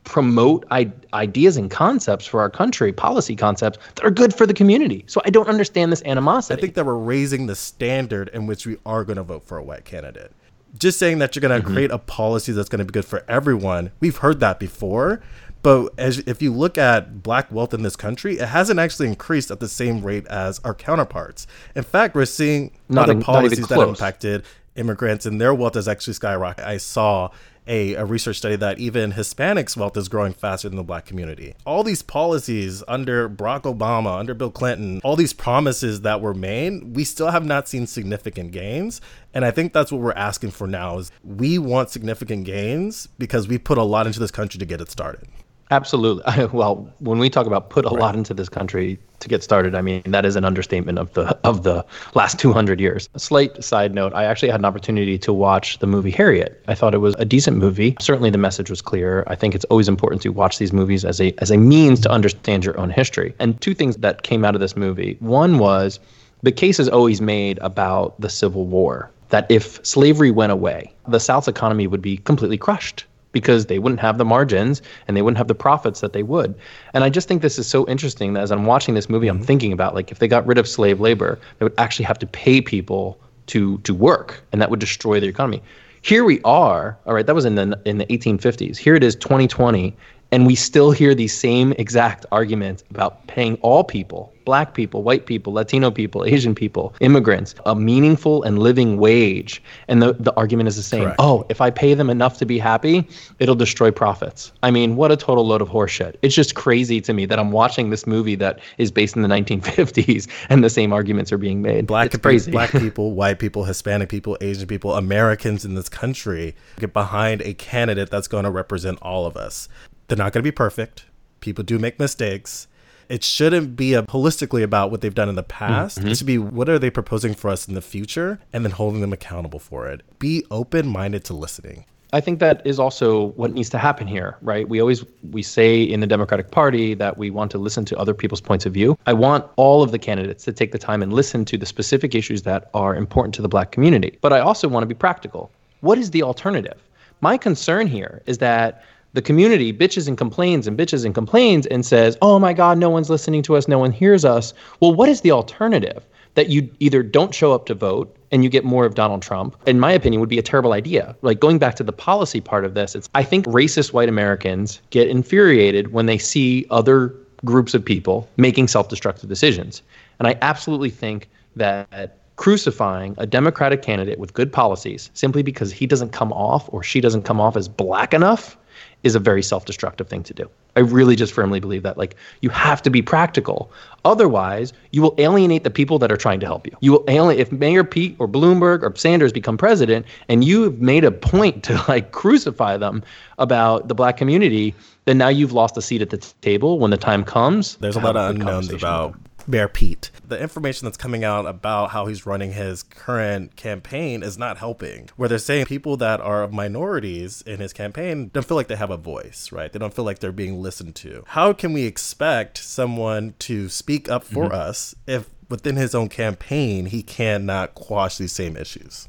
promote 0.05 0.65
I- 0.71 0.93
ideas 1.13 1.57
and 1.57 1.71
concepts 1.71 2.27
for 2.27 2.41
our 2.41 2.51
country 2.51 2.93
policy 2.93 3.35
concepts 3.35 3.79
that 3.95 4.05
are 4.05 4.11
good 4.11 4.35
for 4.35 4.47
the 4.47 4.55
community 4.55 5.05
so 5.07 5.21
i 5.25 5.31
don't 5.31 5.49
understand 5.49 5.91
this 5.91 6.03
animosity 6.05 6.59
I 6.59 6.61
think 6.61 6.75
that 6.75 6.87
we're 6.87 6.95
raising 6.95 7.47
the 7.47 7.55
standard 7.55 8.29
in 8.33 8.47
which 8.47 8.67
we 8.67 8.77
are 8.85 9.05
going 9.05 9.17
to 9.17 9.23
vote 9.23 9.45
for 9.45 9.59
a 9.59 9.63
white 9.63 9.85
candidate. 9.85 10.33
Just 10.79 10.99
saying 10.99 11.19
that 11.19 11.35
you're 11.35 11.41
going 11.41 11.59
to 11.59 11.65
mm-hmm. 11.65 11.75
create 11.75 11.91
a 11.91 11.99
policy 11.99 12.53
that's 12.53 12.69
going 12.69 12.81
to 12.81 12.85
be 12.85 12.93
good 12.93 13.05
for 13.05 13.25
everyone, 13.29 13.93
we've 14.01 14.17
heard 14.19 14.41
that 14.41 14.59
before. 14.59 15.21
But 15.63 15.95
as 15.97 16.19
if 16.19 16.43
you 16.43 16.53
look 16.53 16.77
at 16.77 17.23
black 17.23 17.51
wealth 17.51 17.73
in 17.73 17.83
this 17.83 17.97
country, 17.97 18.39
it 18.39 18.49
hasn't 18.49 18.79
actually 18.79 19.09
increased 19.09 19.51
at 19.51 19.61
the 19.61 19.69
same 19.69 20.03
rate 20.03 20.27
as 20.27 20.59
our 20.61 20.75
counterparts. 20.75 21.47
In 21.75 21.85
fact, 21.85 22.15
we're 22.15 22.27
seeing 22.27 22.73
Not 22.89 23.05
other 23.05 23.13
in- 23.13 23.23
policies 23.23 23.67
that 23.69 23.79
impacted 23.79 24.45
immigrants 24.77 25.25
and 25.25 25.41
their 25.41 25.55
wealth 25.55 25.75
has 25.75 25.89
actually 25.89 26.15
skyrocketed. 26.15 26.67
I 26.67 26.77
saw 26.77 27.31
a, 27.67 27.95
a 27.95 28.05
research 28.05 28.37
study 28.37 28.57
that 28.57 28.79
even 28.79 29.13
Hispanics' 29.13 29.77
wealth 29.77 29.97
is 29.97 30.09
growing 30.09 30.33
faster 30.33 30.69
than 30.69 30.77
the 30.77 30.83
black 30.83 31.07
community. 31.07 31.55
All 31.65 31.83
these 31.83 32.03
policies 32.03 32.83
under 32.89 33.29
Barack 33.29 33.63
Obama, 33.63 34.19
under 34.19 34.35
Bill 34.35 34.51
Clinton, 34.51 35.01
all 35.03 35.17
these 35.17 35.33
promises 35.33 36.03
that 36.03 36.21
were 36.21 36.35
made, 36.35 36.95
we 36.95 37.05
still 37.05 37.31
have 37.31 37.45
not 37.45 37.69
seen 37.69 37.87
significant 37.87 38.53
gains. 38.53 39.01
And 39.33 39.45
I 39.45 39.51
think 39.51 39.73
that's 39.73 39.91
what 39.91 40.01
we're 40.01 40.13
asking 40.13 40.53
for 40.53 40.67
now 40.67 40.99
is 40.99 41.11
we 41.23 41.59
want 41.59 41.91
significant 41.91 42.45
gains 42.45 43.09
because 43.19 43.49
we 43.49 43.59
put 43.59 43.79
a 43.79 43.83
lot 43.83 44.07
into 44.07 44.21
this 44.21 44.31
country 44.31 44.59
to 44.59 44.67
get 44.67 44.81
it 44.81 44.91
started. 44.91 45.27
Absolutely. 45.71 46.25
Well, 46.53 46.89
when 47.01 47.19
we 47.19 47.31
talk 47.31 47.47
about 47.47 47.71
put 47.71 47.85
a 47.85 47.89
right. 47.89 47.99
lot 47.99 48.15
into 48.15 48.35
this 48.35 48.49
country 48.49 48.99
to 49.21 49.29
get 49.29 49.43
started, 49.43 49.75
I 49.75 49.81
mean 49.81 50.03
that 50.07 50.25
is 50.25 50.37
an 50.37 50.45
understatement 50.45 50.99
of 50.99 51.13
the 51.15 51.37
of 51.45 51.63
the 51.63 51.85
last 52.15 52.39
200 52.39 52.81
years. 52.81 53.09
A 53.15 53.19
slight 53.19 53.65
side 53.65 53.95
note: 53.95 54.13
I 54.15 54.25
actually 54.25 54.51
had 54.51 54.61
an 54.61 54.65
opportunity 54.65 55.19
to 55.19 55.33
watch 55.33 55.79
the 55.79 55.87
movie 55.87 56.11
Harriet. 56.11 56.63
I 56.69 56.75
thought 56.75 56.95
it 56.95 56.99
was 56.99 57.15
a 57.19 57.25
decent 57.25 57.57
movie. 57.57 57.97
Certainly, 58.01 58.31
the 58.31 58.39
message 58.39 58.71
was 58.71 58.83
clear. 58.83 59.25
I 59.27 59.35
think 59.35 59.55
it's 59.55 59.65
always 59.67 59.89
important 59.89 60.23
to 60.23 60.29
watch 60.31 60.59
these 60.59 60.73
movies 60.73 61.05
as 61.05 61.21
a 61.21 61.35
as 61.39 61.51
a 61.51 61.57
means 61.57 62.01
to 62.01 62.11
understand 62.11 62.65
your 62.65 62.79
own 62.79 62.91
history. 62.91 63.35
And 63.39 63.61
two 63.61 63.75
things 63.75 63.97
that 63.97 64.23
came 64.23 64.45
out 64.45 64.55
of 64.55 64.61
this 64.61 64.77
movie: 64.77 65.17
one 65.21 65.59
was 65.59 65.99
the 66.43 66.53
case 66.53 66.79
is 66.79 66.89
always 66.89 67.21
made 67.21 67.59
about 67.61 68.21
the 68.21 68.29
Civil 68.29 68.67
War. 68.67 69.11
That 69.31 69.47
if 69.51 69.85
slavery 69.85 70.31
went 70.31 70.53
away, 70.53 70.93
the 71.09 71.19
South's 71.19 71.49
economy 71.49 71.87
would 71.87 72.03
be 72.03 72.19
completely 72.19 72.59
crushed 72.59 73.05
because 73.35 73.67
they 73.67 73.79
wouldn't 73.79 74.01
have 74.01 74.17
the 74.17 74.25
margins 74.25 74.81
and 75.07 75.15
they 75.15 75.21
wouldn't 75.21 75.37
have 75.37 75.49
the 75.49 75.55
profits 75.55 76.01
that 76.01 76.15
they 76.15 76.23
would. 76.23 76.55
And 76.95 77.05
I 77.05 77.11
just 77.11 77.29
think 77.29 77.43
this 77.43 77.59
is 77.59 77.67
so 77.67 77.87
interesting 77.87 78.33
that 78.33 78.43
as 78.43 78.51
I'm 78.51 78.65
watching 78.65 78.95
this 78.95 79.11
movie, 79.11 79.29
I'm 79.29 79.37
mm-hmm. 79.37 79.45
thinking 79.45 79.73
about 79.73 79.95
like 79.95 80.11
if 80.11 80.21
they 80.21 80.29
got 80.29 80.47
rid 80.47 80.57
of 80.57 80.67
slave 80.67 81.01
labor, 81.01 81.39
they 81.59 81.65
would 81.67 81.75
actually 81.77 82.07
have 82.07 82.19
to 82.21 82.27
pay 82.27 82.63
people 82.63 83.21
to 83.49 83.77
to 83.79 83.93
work, 83.93 84.43
and 84.53 84.63
that 84.63 84.71
would 84.71 84.81
destroy 84.81 85.21
the 85.21 85.27
economy. 85.27 85.63
Here 86.01 86.25
we 86.25 86.41
are. 86.45 86.97
All 87.07 87.15
right, 87.15 87.27
that 87.27 87.35
was 87.35 87.45
in 87.45 87.57
the 87.57 87.79
in 87.85 87.99
the 87.99 88.07
1850s. 88.07 88.79
Here 88.79 88.95
it 88.95 89.05
is, 89.05 89.17
2020, 89.17 89.95
and 90.35 90.49
we 90.49 90.57
still 90.57 90.91
hear 90.91 91.15
these 91.15 91.33
same 91.33 91.71
exact 91.79 92.27
arguments 92.33 92.83
about 92.91 93.25
paying 93.29 93.55
all 93.63 93.85
people 93.85 94.35
black 94.45 94.75
people, 94.75 95.03
white 95.03 95.27
people, 95.27 95.53
Latino 95.53 95.91
people, 95.91 96.25
Asian 96.25 96.55
people, 96.55 96.95
immigrants, 97.01 97.55
a 97.67 97.75
meaningful 97.75 98.43
and 98.43 98.59
living 98.59 98.99
wage. 98.99 99.63
And 99.89 100.03
the, 100.03 100.13
the 100.15 100.35
argument 100.35 100.69
is 100.69 100.77
the 100.77 100.83
same. 100.83 101.05
Correct. 101.05 101.17
Oh, 101.19 101.47
if 101.49 101.61
I 101.61 101.71
pay 101.71 101.95
them 101.95 102.11
enough 102.11 102.39
to 102.39 102.47
be 102.47 102.59
happy, 102.59 103.09
it'll 103.39 103.55
destroy 103.55 103.91
profits. 103.91 104.53
I 104.63 104.71
mean, 104.71 104.97
what 104.97 105.11
a 105.11 105.17
total 105.17 105.47
load 105.47 105.63
of 105.63 105.69
horseshit. 105.69 106.17
It's 106.23 106.35
just 106.35 106.55
crazy 106.55 107.01
to 107.01 107.13
me 107.13 107.27
that 107.27 107.39
I'm 107.39 107.53
watching 107.53 107.91
this 107.91 108.07
movie 108.07 108.35
that 108.37 108.61
is 108.79 108.91
based 108.91 109.17
in 109.17 109.23
the 109.23 109.29
1950s 109.29 110.29
and 110.49 110.63
the 110.63 110.71
same 110.71 110.93
arguments 110.93 111.33
are 111.33 111.39
being 111.39 111.63
made. 111.63 111.87
Black, 111.87 112.07
it's 112.07 112.17
crazy. 112.19 112.51
black 112.51 112.71
people, 112.73 113.13
white 113.13 113.39
people, 113.39 113.65
Hispanic 113.65 114.09
people, 114.09 114.37
Asian 114.41 114.67
people, 114.67 114.95
Americans 114.95 115.65
in 115.65 115.75
this 115.75 115.89
country 115.89 116.55
get 116.79 116.93
behind 116.93 117.41
a 117.43 117.55
candidate 117.55 118.11
that's 118.11 118.29
going 118.29 118.45
to 118.45 118.51
represent 118.51 118.99
all 119.01 119.27
of 119.27 119.37
us. 119.37 119.69
They're 120.09 120.19
not 120.19 120.33
going 120.33 120.43
to 120.43 120.49
be 120.49 120.53
perfect. 120.53 121.07
People 121.41 121.65
do 121.65 121.79
make 121.79 121.99
mistakes 121.99 122.69
it 123.09 123.23
shouldn't 123.23 123.77
be 123.77 123.95
a, 123.95 124.03
holistically 124.05 124.63
about 124.63 124.91
what 124.91 125.01
they've 125.01 125.15
done 125.15 125.29
in 125.29 125.35
the 125.35 125.43
past. 125.43 125.99
Mm-hmm. 125.99 126.09
It 126.09 126.17
should 126.17 126.27
be 126.27 126.39
what 126.39 126.69
are 126.69 126.79
they 126.79 126.91
proposing 126.91 127.35
for 127.35 127.51
us 127.51 127.69
in 127.69 127.75
the 127.75 127.83
future 127.83 128.41
and 128.53 128.65
then 128.65 128.73
holding 128.73 129.01
them 129.01 129.13
accountable 129.13 129.59
for 129.59 129.89
it. 129.89 130.03
Be 130.19 130.45
open 130.51 130.87
minded 130.89 131.25
to 131.27 131.35
listening. 131.35 131.85
I 132.13 132.21
think 132.21 132.39
that 132.39 132.65
is 132.65 132.79
also 132.79 133.33
what 133.33 133.53
needs 133.53 133.69
to 133.71 133.79
happen 133.79 134.07
here, 134.07 134.37
right? 134.41 134.69
We 134.69 134.81
always 134.81 135.05
we 135.33 135.43
say 135.43 135.83
in 135.83 135.99
the 135.99 136.07
Democratic 136.07 136.53
Party 136.53 136.95
that 136.95 137.19
we 137.19 137.29
want 137.31 137.51
to 137.51 137.59
listen 137.59 137.85
to 137.87 137.99
other 137.99 138.15
people's 138.15 138.41
points 138.41 138.67
of 138.67 138.73
view. 138.73 138.97
I 139.07 139.13
want 139.15 139.45
all 139.57 139.83
of 139.83 139.91
the 139.91 139.99
candidates 139.99 140.45
to 140.45 140.53
take 140.53 140.71
the 140.71 140.79
time 140.79 141.03
and 141.03 141.13
listen 141.13 141.45
to 141.47 141.59
the 141.59 141.67
specific 141.67 142.15
issues 142.15 142.43
that 142.43 142.71
are 142.73 142.95
important 142.95 143.35
to 143.35 143.43
the 143.43 143.49
black 143.49 143.73
community. 143.73 144.17
But 144.21 144.33
I 144.33 144.39
also 144.39 144.69
want 144.69 144.85
to 144.85 144.87
be 144.87 144.95
practical. 144.95 145.51
What 145.81 145.99
is 145.99 146.13
the 146.13 146.23
alternative? 146.23 146.81
My 147.21 147.37
concern 147.37 147.89
here 147.89 148.23
is 148.27 148.39
that 148.39 148.85
the 149.15 149.23
community 149.23 149.73
bitches 149.73 150.07
and 150.07 150.19
complains 150.19 150.67
and 150.67 150.77
bitches 150.77 151.05
and 151.05 151.15
complains 151.15 151.67
and 151.67 151.87
says, 151.87 152.19
oh 152.21 152.39
my 152.39 152.53
God, 152.53 152.79
no 152.79 152.91
one's 152.91 153.09
listening 153.09 153.43
to 153.43 153.57
us, 153.57 153.67
no 153.67 153.79
one 153.79 153.93
hears 153.93 154.25
us. 154.25 154.53
Well, 154.81 154.93
what 154.93 155.09
is 155.09 155.23
the 155.23 155.31
alternative? 155.31 156.05
That 156.35 156.51
you 156.51 156.69
either 156.81 157.05
don't 157.05 157.33
show 157.33 157.53
up 157.53 157.67
to 157.67 157.75
vote 157.75 158.15
and 158.33 158.43
you 158.43 158.51
get 158.51 158.65
more 158.65 158.85
of 158.85 158.97
Donald 158.97 159.23
Trump, 159.23 159.57
in 159.67 159.79
my 159.79 159.93
opinion, 159.93 160.19
would 160.19 160.29
be 160.29 160.39
a 160.39 160.43
terrible 160.43 160.73
idea. 160.73 161.15
Like 161.23 161.39
going 161.39 161.59
back 161.59 161.77
to 161.77 161.85
the 161.85 161.93
policy 161.93 162.41
part 162.41 162.65
of 162.65 162.75
this, 162.75 162.97
it's 162.97 163.09
I 163.15 163.23
think 163.23 163.47
racist 163.47 163.93
white 163.93 164.09
Americans 164.09 164.81
get 164.91 165.09
infuriated 165.09 165.93
when 165.93 166.07
they 166.07 166.19
see 166.19 166.67
other 166.71 167.15
groups 167.45 167.73
of 167.73 167.85
people 167.85 168.29
making 168.37 168.67
self-destructive 168.67 169.29
decisions. 169.29 169.83
And 170.19 170.27
I 170.27 170.37
absolutely 170.43 170.91
think 170.91 171.29
that 171.55 172.19
crucifying 172.35 173.15
a 173.17 173.27
Democratic 173.27 173.83
candidate 173.83 174.19
with 174.19 174.35
good 174.35 174.53
policies 174.53 175.11
simply 175.15 175.45
because 175.45 175.71
he 175.71 175.87
doesn't 175.87 176.11
come 176.11 176.33
off 176.33 176.69
or 176.73 176.83
she 176.83 177.01
doesn't 177.01 177.23
come 177.23 177.41
off 177.41 177.57
as 177.57 177.69
black 177.69 178.13
enough 178.13 178.57
is 179.03 179.15
a 179.15 179.21
very 179.21 179.43
self-destructive 179.43 180.09
thing 180.09 180.23
to 180.25 180.35
do. 180.35 180.51
I 180.77 180.81
really 180.81 181.15
just 181.15 181.33
firmly 181.33 181.61
believe 181.61 181.83
that 181.85 181.97
like 181.97 182.17
you 182.41 182.51
have 182.51 182.83
to 182.83 182.91
be 182.91 183.03
practical. 183.03 183.71
Otherwise, 184.05 184.73
you 184.91 185.03
will 185.03 185.15
alienate 185.19 185.65
the 185.65 185.71
people 185.71 185.99
that 186.01 186.11
are 186.11 186.17
trying 186.17 186.41
to 186.41 186.47
help 186.47 186.67
you. 186.67 186.77
You 186.81 186.93
will 186.93 187.05
alienate 187.09 187.41
if 187.41 187.53
Mayor 187.53 187.85
Pete 187.85 188.17
or 188.19 188.27
Bloomberg 188.27 188.83
or 188.83 188.95
Sanders 188.97 189.33
become 189.33 189.57
president 189.57 190.07
and 190.29 190.45
you've 190.45 190.81
made 190.81 191.05
a 191.05 191.11
point 191.11 191.63
to 191.65 191.83
like 191.89 192.13
crucify 192.13 192.77
them 192.77 193.03
about 193.39 193.89
the 193.89 193.95
black 193.95 194.17
community, 194.17 194.75
then 195.05 195.19
now 195.19 195.29
you've 195.29 195.53
lost 195.53 195.77
a 195.77 195.83
seat 195.83 196.03
at 196.03 196.11
the 196.11 196.19
table 196.41 196.79
when 196.79 196.91
the 196.91 196.97
time 196.97 197.25
comes. 197.25 197.77
There's 197.77 197.97
a 197.97 198.01
lot 198.01 198.17
of 198.17 198.31
unknowns 198.31 198.73
about 198.73 199.15
Mayor 199.47 199.69
Pete. 199.69 200.11
The 200.27 200.41
information 200.41 200.87
that's 200.87 200.97
coming 200.97 201.25
out 201.25 201.47
about 201.47 201.91
how 201.91 202.07
he's 202.07 202.27
running 202.27 202.53
his 202.53 202.83
current 202.83 203.57
campaign 203.57 204.23
is 204.23 204.39
not 204.39 204.59
helping. 204.59 205.11
Where 205.17 205.29
they're 205.29 205.39
saying 205.39 205.67
people 205.67 205.97
that 205.99 206.21
are 206.21 206.49
minorities 206.49 207.43
in 207.43 207.61
his 207.61 207.73
campaign 207.73 208.31
don't 208.33 208.47
feel 208.47 208.57
like 208.57 208.69
they 208.69 208.77
have 208.77 208.91
a 208.91 208.97
voice, 208.97 209.53
right? 209.53 209.73
They 209.73 209.79
don't 209.79 209.95
feel 209.95 210.05
like 210.05 210.21
they're 210.21 210.33
being 210.33 210.63
listened 210.63 210.95
to. 210.97 211.25
How 211.29 211.53
can 211.53 211.73
we 211.73 211.85
expect 211.85 212.59
someone 212.59 213.35
to 213.41 213.69
speak 213.69 214.09
up 214.09 214.25
for 214.25 214.45
mm-hmm. 214.45 214.55
us 214.55 214.95
if 215.07 215.31
within 215.49 215.77
his 215.77 215.95
own 215.95 216.09
campaign 216.09 216.87
he 216.87 217.03
cannot 217.03 217.75
quash 217.75 218.17
these 218.17 218.33
same 218.33 218.57
issues? 218.57 219.07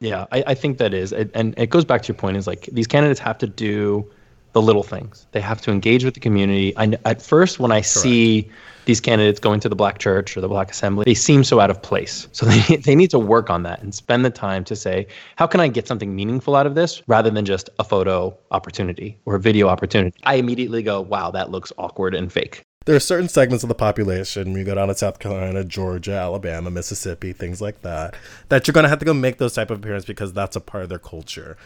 Yeah, 0.00 0.26
I, 0.32 0.44
I 0.48 0.54
think 0.54 0.78
that 0.78 0.92
is, 0.92 1.12
it, 1.12 1.30
and 1.34 1.54
it 1.58 1.70
goes 1.70 1.84
back 1.84 2.02
to 2.02 2.08
your 2.08 2.16
point. 2.16 2.36
Is 2.36 2.46
like 2.46 2.68
these 2.72 2.86
candidates 2.86 3.20
have 3.20 3.38
to 3.38 3.46
do 3.46 4.10
the 4.54 4.62
little 4.62 4.82
things. 4.82 5.26
They 5.32 5.40
have 5.40 5.60
to 5.62 5.70
engage 5.70 6.04
with 6.04 6.14
the 6.14 6.20
community. 6.20 6.74
I, 6.76 6.96
at 7.04 7.20
first, 7.20 7.58
when 7.58 7.72
I 7.72 7.76
Correct. 7.76 7.86
see 7.86 8.50
these 8.86 9.00
candidates 9.00 9.40
going 9.40 9.60
to 9.60 9.68
the 9.68 9.74
black 9.74 9.98
church 9.98 10.36
or 10.36 10.40
the 10.40 10.48
black 10.48 10.70
assembly, 10.70 11.04
they 11.04 11.14
seem 11.14 11.42
so 11.42 11.58
out 11.60 11.70
of 11.70 11.82
place. 11.82 12.28
So 12.32 12.46
they, 12.46 12.76
they 12.84 12.94
need 12.94 13.10
to 13.10 13.18
work 13.18 13.50
on 13.50 13.64
that 13.64 13.82
and 13.82 13.94
spend 13.94 14.24
the 14.24 14.30
time 14.30 14.64
to 14.64 14.76
say, 14.76 15.06
how 15.36 15.46
can 15.46 15.60
I 15.60 15.68
get 15.68 15.88
something 15.88 16.14
meaningful 16.14 16.54
out 16.54 16.66
of 16.66 16.76
this 16.76 17.02
rather 17.08 17.30
than 17.30 17.44
just 17.44 17.68
a 17.78 17.84
photo 17.84 18.36
opportunity 18.52 19.18
or 19.26 19.34
a 19.34 19.40
video 19.40 19.68
opportunity? 19.68 20.16
I 20.22 20.36
immediately 20.36 20.82
go, 20.82 21.00
wow, 21.00 21.32
that 21.32 21.50
looks 21.50 21.72
awkward 21.76 22.14
and 22.14 22.32
fake. 22.32 22.62
There 22.86 22.94
are 22.94 23.00
certain 23.00 23.30
segments 23.30 23.64
of 23.64 23.68
the 23.68 23.74
population, 23.74 24.52
when 24.52 24.58
you 24.58 24.64
go 24.64 24.74
down 24.74 24.88
to 24.88 24.94
South 24.94 25.18
Carolina, 25.18 25.64
Georgia, 25.64 26.12
Alabama, 26.12 26.70
Mississippi, 26.70 27.32
things 27.32 27.62
like 27.62 27.80
that, 27.80 28.14
that 28.50 28.66
you're 28.66 28.74
going 28.74 28.84
to 28.84 28.90
have 28.90 28.98
to 28.98 29.06
go 29.06 29.14
make 29.14 29.38
those 29.38 29.54
type 29.54 29.70
of 29.70 29.78
appearances 29.78 30.06
because 30.06 30.34
that's 30.34 30.54
a 30.54 30.60
part 30.60 30.82
of 30.82 30.90
their 30.90 30.98
culture. 30.98 31.56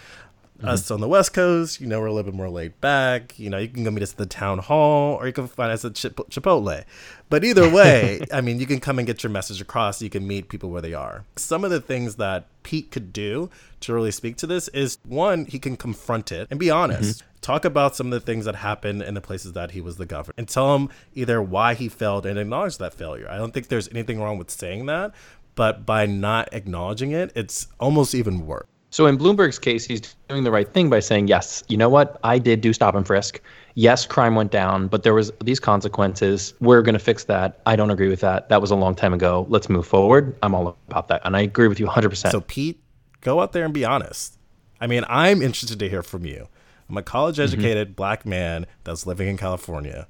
Mm-hmm. 0.58 0.68
Us 0.70 0.90
on 0.90 1.00
the 1.00 1.06
West 1.06 1.34
Coast, 1.34 1.80
you 1.80 1.86
know, 1.86 2.00
we're 2.00 2.06
a 2.06 2.12
little 2.12 2.32
bit 2.32 2.36
more 2.36 2.50
laid 2.50 2.80
back. 2.80 3.38
You 3.38 3.48
know, 3.48 3.58
you 3.58 3.68
can 3.68 3.84
go 3.84 3.92
meet 3.92 4.02
us 4.02 4.10
at 4.10 4.18
the 4.18 4.26
town 4.26 4.58
hall 4.58 5.14
or 5.14 5.28
you 5.28 5.32
can 5.32 5.46
find 5.46 5.70
us 5.70 5.84
at 5.84 5.92
Chipotle. 5.92 6.84
But 7.28 7.44
either 7.44 7.70
way, 7.72 8.20
I 8.32 8.40
mean, 8.40 8.58
you 8.58 8.66
can 8.66 8.80
come 8.80 8.98
and 8.98 9.06
get 9.06 9.22
your 9.22 9.30
message 9.30 9.60
across. 9.60 10.02
You 10.02 10.10
can 10.10 10.26
meet 10.26 10.48
people 10.48 10.70
where 10.70 10.82
they 10.82 10.94
are. 10.94 11.24
Some 11.36 11.64
of 11.64 11.70
the 11.70 11.80
things 11.80 12.16
that 12.16 12.46
Pete 12.64 12.90
could 12.90 13.12
do 13.12 13.50
to 13.80 13.94
really 13.94 14.10
speak 14.10 14.36
to 14.38 14.48
this 14.48 14.66
is 14.68 14.98
one, 15.04 15.44
he 15.44 15.60
can 15.60 15.76
confront 15.76 16.32
it 16.32 16.48
and 16.50 16.58
be 16.58 16.70
honest. 16.70 17.20
Mm-hmm. 17.20 17.28
Talk 17.40 17.64
about 17.64 17.94
some 17.94 18.08
of 18.08 18.10
the 18.12 18.20
things 18.20 18.44
that 18.46 18.56
happened 18.56 19.02
in 19.02 19.14
the 19.14 19.20
places 19.20 19.52
that 19.52 19.70
he 19.70 19.80
was 19.80 19.96
the 19.96 20.06
governor 20.06 20.34
and 20.36 20.48
tell 20.48 20.74
him 20.74 20.88
either 21.14 21.40
why 21.40 21.74
he 21.74 21.88
failed 21.88 22.26
and 22.26 22.36
acknowledge 22.36 22.78
that 22.78 22.94
failure. 22.94 23.28
I 23.30 23.36
don't 23.36 23.54
think 23.54 23.68
there's 23.68 23.88
anything 23.90 24.20
wrong 24.20 24.38
with 24.38 24.50
saying 24.50 24.86
that, 24.86 25.14
but 25.54 25.86
by 25.86 26.04
not 26.06 26.48
acknowledging 26.52 27.12
it, 27.12 27.30
it's 27.36 27.68
almost 27.78 28.12
even 28.12 28.44
worse. 28.44 28.66
So 28.90 29.06
in 29.06 29.18
Bloomberg's 29.18 29.58
case, 29.58 29.84
he's 29.84 30.00
doing 30.28 30.44
the 30.44 30.50
right 30.50 30.72
thing 30.72 30.88
by 30.88 31.00
saying, 31.00 31.28
yes, 31.28 31.62
you 31.68 31.76
know 31.76 31.90
what? 31.90 32.18
I 32.24 32.38
did 32.38 32.60
do 32.60 32.72
stop 32.72 32.94
and 32.94 33.06
frisk. 33.06 33.40
Yes, 33.74 34.06
crime 34.06 34.34
went 34.34 34.50
down, 34.50 34.88
but 34.88 35.02
there 35.02 35.14
was 35.14 35.30
these 35.44 35.60
consequences. 35.60 36.54
We're 36.60 36.82
going 36.82 36.94
to 36.94 36.98
fix 36.98 37.24
that. 37.24 37.60
I 37.66 37.76
don't 37.76 37.90
agree 37.90 38.08
with 38.08 38.20
that. 38.20 38.48
That 38.48 38.60
was 38.60 38.70
a 38.70 38.76
long 38.76 38.94
time 38.94 39.12
ago. 39.12 39.46
Let's 39.50 39.68
move 39.68 39.86
forward. 39.86 40.36
I'm 40.42 40.54
all 40.54 40.76
about 40.88 41.08
that. 41.08 41.20
And 41.24 41.36
I 41.36 41.42
agree 41.42 41.68
with 41.68 41.78
you 41.78 41.86
100%. 41.86 42.30
So 42.30 42.40
Pete, 42.40 42.80
go 43.20 43.40
out 43.40 43.52
there 43.52 43.64
and 43.64 43.74
be 43.74 43.84
honest. 43.84 44.38
I 44.80 44.86
mean, 44.86 45.04
I'm 45.08 45.42
interested 45.42 45.78
to 45.80 45.88
hear 45.88 46.02
from 46.02 46.24
you. 46.24 46.48
I'm 46.88 46.96
a 46.96 47.02
college 47.02 47.38
educated 47.38 47.88
mm-hmm. 47.88 47.94
black 47.94 48.24
man 48.24 48.66
that's 48.84 49.06
living 49.06 49.28
in 49.28 49.36
California. 49.36 50.08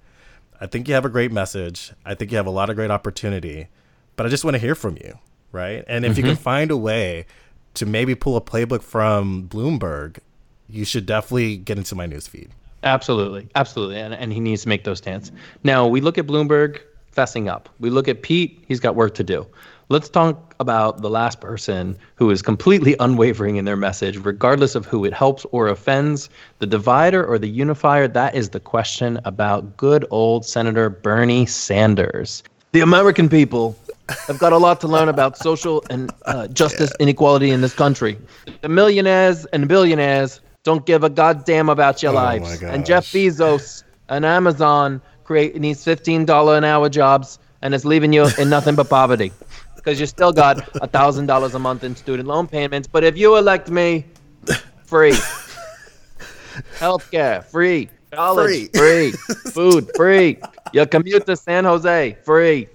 I 0.60 0.66
think 0.66 0.86
you 0.88 0.94
have 0.94 1.04
a 1.04 1.08
great 1.08 1.32
message. 1.32 1.92
I 2.04 2.14
think 2.14 2.30
you 2.30 2.36
have 2.36 2.46
a 2.46 2.50
lot 2.50 2.70
of 2.70 2.76
great 2.76 2.90
opportunity, 2.90 3.68
but 4.16 4.26
I 4.26 4.28
just 4.28 4.44
want 4.44 4.54
to 4.54 4.58
hear 4.58 4.74
from 4.74 4.96
you, 4.96 5.18
right? 5.50 5.84
And 5.88 6.04
if 6.04 6.12
mm-hmm. 6.12 6.20
you 6.20 6.26
can 6.32 6.36
find 6.36 6.70
a 6.70 6.76
way 6.76 7.26
to 7.78 7.86
maybe 7.86 8.14
pull 8.14 8.36
a 8.36 8.40
playbook 8.40 8.82
from 8.82 9.48
Bloomberg, 9.48 10.18
you 10.68 10.84
should 10.84 11.06
definitely 11.06 11.56
get 11.56 11.78
into 11.78 11.94
my 11.94 12.06
newsfeed. 12.06 12.50
Absolutely, 12.84 13.48
absolutely, 13.54 13.98
and 13.98 14.14
and 14.14 14.32
he 14.32 14.40
needs 14.40 14.62
to 14.62 14.68
make 14.68 14.84
those 14.84 14.98
stands. 14.98 15.32
Now 15.64 15.86
we 15.86 16.00
look 16.00 16.18
at 16.18 16.26
Bloomberg 16.26 16.80
fessing 17.16 17.48
up. 17.48 17.68
We 17.80 17.90
look 17.90 18.06
at 18.06 18.22
Pete; 18.22 18.62
he's 18.68 18.78
got 18.78 18.94
work 18.94 19.14
to 19.14 19.24
do. 19.24 19.46
Let's 19.90 20.08
talk 20.08 20.54
about 20.60 21.00
the 21.00 21.08
last 21.08 21.40
person 21.40 21.96
who 22.14 22.30
is 22.30 22.42
completely 22.42 22.94
unwavering 23.00 23.56
in 23.56 23.64
their 23.64 23.76
message, 23.76 24.18
regardless 24.18 24.74
of 24.74 24.86
who 24.86 25.04
it 25.04 25.12
helps 25.12 25.46
or 25.50 25.66
offends. 25.66 26.28
The 26.58 26.66
divider 26.66 27.24
or 27.24 27.38
the 27.38 27.48
unifier, 27.48 28.06
that 28.06 28.34
is 28.34 28.50
the 28.50 28.60
question 28.60 29.18
about 29.24 29.76
good 29.76 30.04
old 30.10 30.44
Senator 30.44 30.90
Bernie 30.90 31.46
Sanders. 31.46 32.42
The 32.72 32.80
American 32.80 33.28
people 33.30 33.76
have 34.26 34.38
got 34.38 34.52
a 34.52 34.58
lot 34.58 34.80
to 34.80 34.88
learn 34.88 35.08
about 35.08 35.36
social 35.36 35.84
and 35.90 36.10
uh, 36.26 36.48
justice 36.48 36.92
inequality 37.00 37.50
in 37.50 37.60
this 37.60 37.74
country. 37.74 38.18
The 38.62 38.68
millionaires 38.68 39.44
and 39.46 39.68
billionaires 39.68 40.40
don't 40.64 40.84
give 40.86 41.04
a 41.04 41.10
goddamn 41.10 41.68
about 41.68 42.02
your 42.02 42.12
Oh 42.12 42.16
lives. 42.16 42.62
And 42.62 42.84
Jeff. 42.84 43.06
Bezos 43.06 43.84
and 44.08 44.24
Amazon 44.24 45.00
create 45.24 45.60
these 45.60 45.84
fifteen 45.84 46.24
dollar 46.24 46.56
an 46.56 46.64
hour 46.64 46.88
jobs, 46.88 47.38
and 47.62 47.74
it's 47.74 47.84
leaving 47.84 48.12
you 48.12 48.26
in 48.38 48.48
nothing 48.48 48.74
but 48.74 48.88
poverty 48.88 49.32
because 49.76 50.00
you 50.00 50.06
still 50.06 50.32
got 50.32 50.68
a 50.82 50.86
thousand 50.86 51.26
dollars 51.26 51.54
a 51.54 51.58
month 51.58 51.84
in 51.84 51.94
student 51.96 52.28
loan 52.28 52.46
payments. 52.46 52.88
But 52.88 53.04
if 53.04 53.16
you 53.16 53.36
elect 53.36 53.70
me, 53.70 54.06
free 54.84 55.12
healthcare, 56.78 57.44
free 57.44 57.88
college, 58.10 58.70
free 58.74 59.12
food, 59.52 59.90
free. 59.96 60.38
Your 60.72 60.86
commute 60.86 61.26
to 61.26 61.36
San 61.36 61.64
Jose, 61.64 62.18
free. 62.24 62.68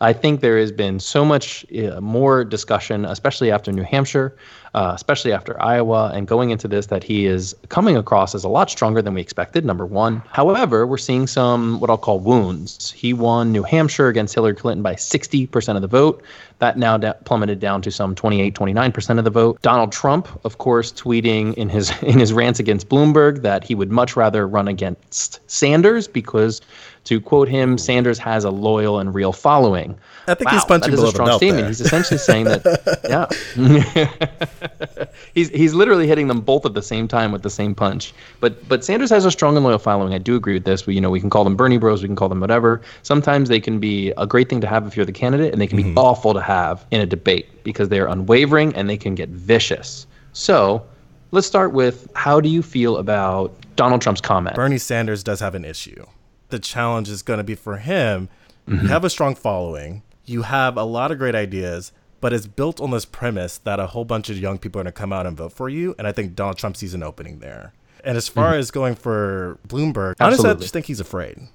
I 0.00 0.12
think 0.12 0.40
there 0.40 0.58
has 0.58 0.70
been 0.70 1.00
so 1.00 1.24
much 1.24 1.66
uh, 1.72 2.00
more 2.00 2.44
discussion, 2.44 3.04
especially 3.04 3.50
after 3.50 3.72
New 3.72 3.82
Hampshire, 3.82 4.36
uh, 4.74 4.92
especially 4.94 5.32
after 5.32 5.60
Iowa, 5.60 6.12
and 6.14 6.26
going 6.26 6.50
into 6.50 6.68
this, 6.68 6.86
that 6.86 7.02
he 7.02 7.26
is 7.26 7.54
coming 7.68 7.96
across 7.96 8.34
as 8.34 8.44
a 8.44 8.48
lot 8.48 8.70
stronger 8.70 9.02
than 9.02 9.14
we 9.14 9.20
expected. 9.20 9.64
Number 9.64 9.86
one. 9.86 10.22
However, 10.30 10.86
we're 10.86 10.98
seeing 10.98 11.26
some 11.26 11.80
what 11.80 11.90
I'll 11.90 11.98
call 11.98 12.20
wounds. 12.20 12.92
He 12.92 13.12
won 13.12 13.50
New 13.50 13.62
Hampshire 13.62 14.08
against 14.08 14.34
Hillary 14.34 14.54
Clinton 14.54 14.82
by 14.82 14.94
60% 14.94 15.76
of 15.76 15.82
the 15.82 15.88
vote. 15.88 16.22
That 16.60 16.76
now 16.76 16.98
plummeted 17.24 17.60
down 17.60 17.82
to 17.82 17.90
some 17.90 18.14
28, 18.14 18.54
29% 18.54 19.18
of 19.18 19.24
the 19.24 19.30
vote. 19.30 19.62
Donald 19.62 19.92
Trump, 19.92 20.28
of 20.44 20.58
course, 20.58 20.92
tweeting 20.92 21.54
in 21.54 21.68
his 21.68 21.90
in 22.02 22.18
his 22.18 22.32
rants 22.32 22.60
against 22.60 22.88
Bloomberg 22.88 23.42
that 23.42 23.64
he 23.64 23.74
would 23.74 23.90
much 23.90 24.16
rather 24.16 24.46
run 24.46 24.68
against 24.68 25.40
Sanders 25.50 26.08
because, 26.08 26.60
to 27.08 27.20
quote 27.20 27.48
him, 27.48 27.78
Sanders 27.78 28.18
has 28.18 28.44
a 28.44 28.50
loyal 28.50 28.98
and 28.98 29.14
real 29.14 29.32
following. 29.32 29.98
I 30.26 30.34
think 30.34 30.46
Wow, 30.50 30.52
he's 30.56 30.64
punching 30.66 30.90
that 30.90 30.94
is 30.94 31.00
below 31.00 31.08
a 31.08 31.12
the 31.12 31.14
strong 31.16 31.26
belt 31.28 31.38
statement. 31.40 31.60
there. 31.62 31.68
He's 31.68 31.80
essentially 31.80 32.18
saying 32.18 32.44
that, 32.44 32.62
yeah, 33.08 35.06
he's 35.34 35.48
he's 35.50 35.74
literally 35.74 36.06
hitting 36.06 36.28
them 36.28 36.40
both 36.40 36.66
at 36.66 36.74
the 36.74 36.82
same 36.82 37.08
time 37.08 37.32
with 37.32 37.42
the 37.42 37.50
same 37.50 37.74
punch. 37.74 38.12
But 38.40 38.68
but 38.68 38.84
Sanders 38.84 39.10
has 39.10 39.24
a 39.24 39.30
strong 39.30 39.56
and 39.56 39.64
loyal 39.64 39.78
following. 39.78 40.12
I 40.14 40.18
do 40.18 40.36
agree 40.36 40.54
with 40.54 40.64
this. 40.64 40.86
We, 40.86 40.94
you 40.94 41.00
know, 41.00 41.10
we 41.10 41.20
can 41.20 41.30
call 41.30 41.44
them 41.44 41.56
Bernie 41.56 41.78
Bros. 41.78 42.02
We 42.02 42.08
can 42.08 42.16
call 42.16 42.28
them 42.28 42.40
whatever. 42.40 42.82
Sometimes 43.02 43.48
they 43.48 43.60
can 43.60 43.78
be 43.80 44.12
a 44.18 44.26
great 44.26 44.48
thing 44.50 44.60
to 44.60 44.66
have 44.66 44.86
if 44.86 44.96
you're 44.96 45.06
the 45.06 45.12
candidate, 45.12 45.52
and 45.52 45.60
they 45.60 45.66
can 45.66 45.78
Mm-hmm. 45.78 45.94
be 45.94 46.00
awful 46.00 46.34
to 46.34 46.40
have 46.42 46.84
in 46.90 47.00
a 47.00 47.06
debate 47.06 47.62
because 47.62 47.88
they 47.88 48.00
are 48.00 48.08
unwavering 48.08 48.74
and 48.74 48.90
they 48.90 48.96
can 48.96 49.14
get 49.14 49.28
vicious. 49.30 50.06
So. 50.32 50.84
Let's 51.30 51.46
start 51.46 51.74
with 51.74 52.08
how 52.14 52.40
do 52.40 52.48
you 52.48 52.62
feel 52.62 52.96
about 52.96 53.54
Donald 53.76 54.00
Trump's 54.00 54.22
comment? 54.22 54.56
Bernie 54.56 54.78
Sanders 54.78 55.22
does 55.22 55.40
have 55.40 55.54
an 55.54 55.62
issue. 55.62 56.02
The 56.48 56.58
challenge 56.58 57.08
is 57.08 57.22
going 57.22 57.38
to 57.38 57.44
be 57.44 57.54
for 57.54 57.78
him. 57.78 58.28
Mm-hmm. 58.66 58.82
You 58.82 58.88
have 58.88 59.04
a 59.04 59.10
strong 59.10 59.34
following. 59.34 60.02
You 60.24 60.42
have 60.42 60.76
a 60.76 60.82
lot 60.82 61.10
of 61.10 61.18
great 61.18 61.34
ideas, 61.34 61.92
but 62.20 62.32
it's 62.32 62.46
built 62.46 62.80
on 62.80 62.90
this 62.90 63.04
premise 63.04 63.58
that 63.58 63.80
a 63.80 63.88
whole 63.88 64.04
bunch 64.04 64.28
of 64.28 64.38
young 64.38 64.58
people 64.58 64.80
are 64.80 64.84
going 64.84 64.92
to 64.92 64.98
come 64.98 65.12
out 65.12 65.26
and 65.26 65.36
vote 65.36 65.52
for 65.52 65.68
you. 65.68 65.94
And 65.98 66.06
I 66.06 66.12
think 66.12 66.34
Donald 66.34 66.58
Trump 66.58 66.76
sees 66.76 66.94
an 66.94 67.02
opening 67.02 67.38
there. 67.38 67.72
And 68.04 68.16
as 68.16 68.28
far 68.28 68.54
as 68.54 68.70
going 68.70 68.94
for 68.94 69.58
Bloomberg, 69.66 70.14
honestly, 70.20 70.48
I 70.48 70.52
Mm-hmm. 70.52 70.60
Just 70.60 70.72
think 70.72 70.86
he's 70.86 71.00
afraid. 71.00 71.48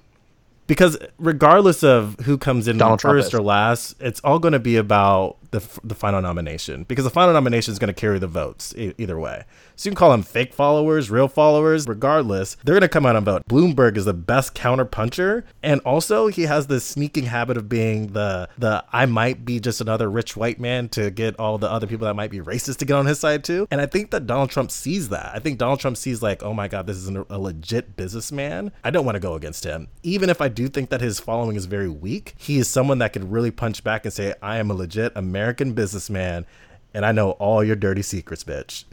Because 0.66 0.96
regardless 1.18 1.82
of 1.82 2.18
who 2.20 2.38
comes 2.38 2.68
in 2.68 2.78
Donald 2.78 3.00
first 3.00 3.34
or 3.34 3.42
last, 3.42 3.96
it's 4.00 4.20
all 4.20 4.38
going 4.38 4.52
to 4.52 4.58
be 4.58 4.76
about 4.76 5.36
the, 5.54 5.80
the 5.84 5.94
final 5.94 6.20
nomination. 6.20 6.84
Because 6.84 7.04
the 7.04 7.10
final 7.10 7.32
nomination 7.32 7.72
is 7.72 7.78
going 7.78 7.92
to 7.92 7.98
carry 7.98 8.18
the 8.18 8.26
votes 8.26 8.74
e- 8.76 8.94
either 8.98 9.18
way. 9.18 9.44
So 9.76 9.88
you 9.88 9.92
can 9.92 9.96
call 9.96 10.10
them 10.10 10.22
fake 10.22 10.52
followers, 10.52 11.10
real 11.10 11.28
followers. 11.28 11.88
Regardless, 11.88 12.56
they're 12.64 12.74
going 12.74 12.82
to 12.82 12.88
come 12.88 13.06
out 13.06 13.16
and 13.16 13.24
vote. 13.24 13.46
Bloomberg 13.48 13.96
is 13.96 14.04
the 14.04 14.14
best 14.14 14.54
counter 14.54 14.84
puncher, 14.84 15.44
and 15.62 15.80
also 15.80 16.26
he 16.28 16.42
has 16.42 16.66
this 16.66 16.84
sneaking 16.84 17.24
habit 17.24 17.56
of 17.56 17.68
being 17.68 18.08
the 18.08 18.48
the 18.58 18.84
I 18.92 19.06
might 19.06 19.44
be 19.44 19.60
just 19.60 19.80
another 19.80 20.10
rich 20.10 20.36
white 20.36 20.60
man 20.60 20.88
to 20.90 21.10
get 21.10 21.38
all 21.38 21.58
the 21.58 21.70
other 21.70 21.86
people 21.86 22.06
that 22.06 22.14
might 22.14 22.30
be 22.30 22.40
racist 22.40 22.78
to 22.78 22.84
get 22.84 22.94
on 22.94 23.06
his 23.06 23.18
side 23.18 23.44
too. 23.44 23.66
And 23.70 23.80
I 23.80 23.86
think 23.86 24.10
that 24.10 24.26
Donald 24.26 24.50
Trump 24.50 24.70
sees 24.70 25.08
that. 25.10 25.32
I 25.34 25.38
think 25.38 25.58
Donald 25.58 25.80
Trump 25.80 25.96
sees 25.96 26.22
like, 26.22 26.42
oh 26.42 26.54
my 26.54 26.68
god, 26.68 26.86
this 26.86 26.96
is 26.96 27.08
an, 27.08 27.24
a 27.30 27.38
legit 27.38 27.96
businessman. 27.96 28.72
I 28.82 28.90
don't 28.90 29.04
want 29.04 29.16
to 29.16 29.20
go 29.20 29.34
against 29.34 29.64
him, 29.64 29.88
even 30.02 30.30
if 30.30 30.40
I 30.40 30.48
do 30.48 30.68
think 30.68 30.90
that 30.90 31.00
his 31.00 31.20
following 31.20 31.56
is 31.56 31.66
very 31.66 31.88
weak. 31.88 32.34
He 32.36 32.58
is 32.58 32.68
someone 32.68 32.98
that 32.98 33.12
could 33.12 33.30
really 33.30 33.50
punch 33.50 33.84
back 33.84 34.04
and 34.04 34.12
say, 34.12 34.34
I 34.42 34.58
am 34.58 34.70
a 34.70 34.74
legit 34.74 35.12
American 35.14 35.43
businessman. 35.74 36.46
And 36.92 37.04
I 37.04 37.12
know 37.12 37.32
all 37.32 37.64
your 37.64 37.76
dirty 37.76 38.02
secrets, 38.02 38.44
bitch. 38.44 38.84